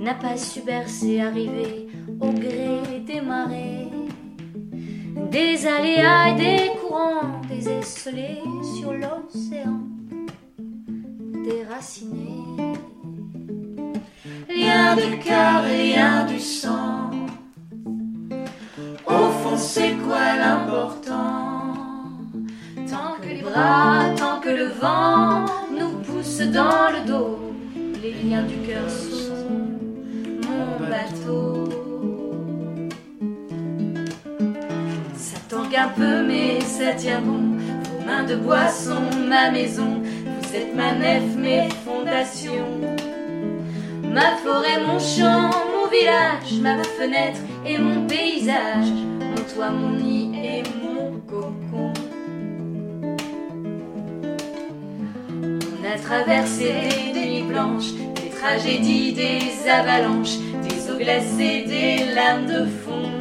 n'a 0.00 0.14
pas 0.14 0.36
su 0.36 0.60
bercer, 0.62 1.20
arriver 1.20 1.88
au 2.20 2.30
gré 2.32 3.00
des 3.06 3.20
marées 3.20 3.90
des 5.30 5.66
aléas 5.66 6.30
et 6.30 6.34
des 6.34 6.70
courants, 6.80 7.42
des 7.48 7.68
esselés 7.68 8.42
sur 8.62 8.92
l'océan, 8.92 9.80
déracinés. 11.44 12.44
Lien 14.48 14.96
du 14.96 15.18
cœur 15.18 15.66
et 15.66 15.92
lien 15.92 16.24
du 16.24 16.38
sang. 16.40 16.95
Tant 24.16 24.40
que 24.40 24.50
le 24.50 24.66
vent 24.66 25.44
nous 25.78 25.98
pousse 26.04 26.40
dans 26.40 26.90
le 26.92 27.06
dos, 27.06 27.38
les 28.02 28.12
liens 28.12 28.42
du 28.42 28.56
cœur 28.66 28.88
sont 28.88 29.44
mon 30.46 30.88
bateau. 30.88 31.66
un 35.76 35.88
peu, 35.88 36.22
mais 36.22 36.60
ça 36.60 36.92
tient 36.94 37.20
bon. 37.20 37.56
Vos 37.90 38.06
mains 38.06 38.24
de 38.24 38.36
bois 38.36 38.68
sont 38.68 39.10
ma 39.28 39.50
maison. 39.50 40.00
Vous 40.02 40.54
êtes 40.54 40.74
ma 40.74 40.92
nef, 40.92 41.22
mes 41.36 41.68
fondations. 41.84 42.80
Ma 44.02 44.36
forêt, 44.36 44.80
mon 44.86 44.98
champ, 44.98 45.50
mon 45.74 45.88
village, 45.90 46.60
ma 46.62 46.82
fenêtre 46.82 47.40
et 47.66 47.78
mon 47.78 48.06
paysage. 48.06 48.90
Mon 49.20 49.42
toit, 49.54 49.70
mon 49.70 49.95
On 55.96 55.98
a 55.98 56.02
traversé 56.02 57.12
des 57.14 57.26
nuits 57.26 57.42
blanches, 57.42 57.92
des 58.16 58.28
tragédies, 58.28 59.14
des 59.14 59.66
avalanches, 59.66 60.36
des 60.68 60.90
eaux 60.90 60.98
glacées, 60.98 61.64
des 61.66 62.12
lames 62.14 62.44
de 62.46 62.66
fond. 62.66 63.12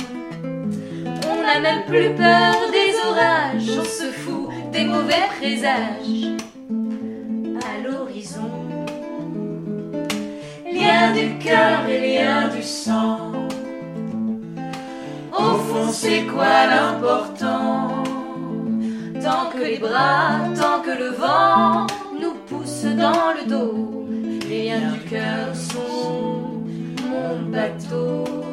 On 1.29 1.41
n'a 1.41 1.59
même 1.61 1.85
plus 1.85 2.13
peur 2.15 2.53
des 2.73 2.93
orages, 3.07 3.79
on 3.79 3.83
se 3.85 4.11
fout 4.11 4.49
des 4.73 4.83
mauvais 4.83 5.25
présages. 5.39 6.35
À 7.63 7.87
l'horizon, 7.87 8.51
lien 10.69 11.13
du 11.13 11.37
cœur 11.37 11.87
et 11.87 12.17
lien 12.17 12.49
du 12.49 12.61
sang. 12.61 13.31
Au 15.31 15.57
fond, 15.59 15.91
c'est 15.93 16.23
quoi 16.23 16.65
l'important? 16.67 18.03
Tant 19.23 19.49
que 19.53 19.63
les 19.63 19.77
bras, 19.77 20.39
tant 20.59 20.81
que 20.81 20.91
le 20.91 21.11
vent 21.11 21.87
dans 22.97 23.33
le 23.33 23.49
dos, 23.49 24.07
les 24.47 24.65
liens 24.65 24.91
du 24.93 24.99
cœur 25.09 25.55
sont 25.55 26.63
mon 27.01 27.51
bateau. 27.51 28.44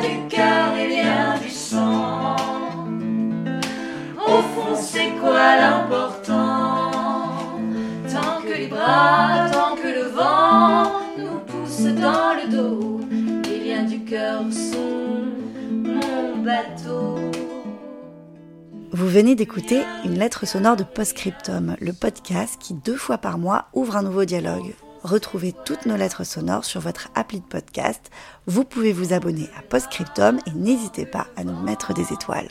Du 0.00 0.26
cœur 0.34 0.74
et 0.74 0.88
lien 0.88 1.38
du 1.38 1.50
sang. 1.50 2.34
Au 4.16 4.40
fond, 4.40 4.74
c'est 4.74 5.10
quoi 5.20 5.56
l'important? 5.56 6.90
Tant 8.10 8.40
que 8.42 8.56
les 8.56 8.68
bras, 8.68 9.50
tant 9.52 9.76
que 9.76 9.88
le 9.88 10.08
vent 10.08 10.92
nous 11.18 11.38
pousse 11.46 11.82
dans 11.82 12.32
le 12.34 12.50
dos, 12.50 13.00
les 13.44 13.68
liens 13.68 13.84
du 13.84 14.02
cœur 14.04 14.42
sont 14.50 15.26
mon 15.70 16.42
bateau. 16.42 17.18
Vous 18.92 19.08
venez 19.08 19.34
d'écouter 19.34 19.84
une 20.04 20.18
lettre 20.18 20.46
sonore 20.46 20.76
de 20.76 20.84
Postscriptum, 20.84 21.76
le 21.80 21.92
podcast 21.92 22.56
qui 22.58 22.72
deux 22.72 22.96
fois 22.96 23.18
par 23.18 23.36
mois 23.36 23.66
ouvre 23.74 23.96
un 23.98 24.02
nouveau 24.02 24.24
dialogue. 24.24 24.74
Retrouvez 25.02 25.52
toutes 25.64 25.86
nos 25.86 25.96
lettres 25.96 26.24
sonores 26.24 26.64
sur 26.64 26.80
votre 26.80 27.08
appli 27.14 27.40
de 27.40 27.44
podcast. 27.44 28.10
Vous 28.46 28.64
pouvez 28.64 28.92
vous 28.92 29.12
abonner 29.12 29.50
à 29.58 29.62
Postscriptum 29.62 30.38
et 30.46 30.52
n'hésitez 30.52 31.06
pas 31.06 31.26
à 31.36 31.42
nous 31.42 31.60
mettre 31.60 31.92
des 31.92 32.12
étoiles. 32.12 32.50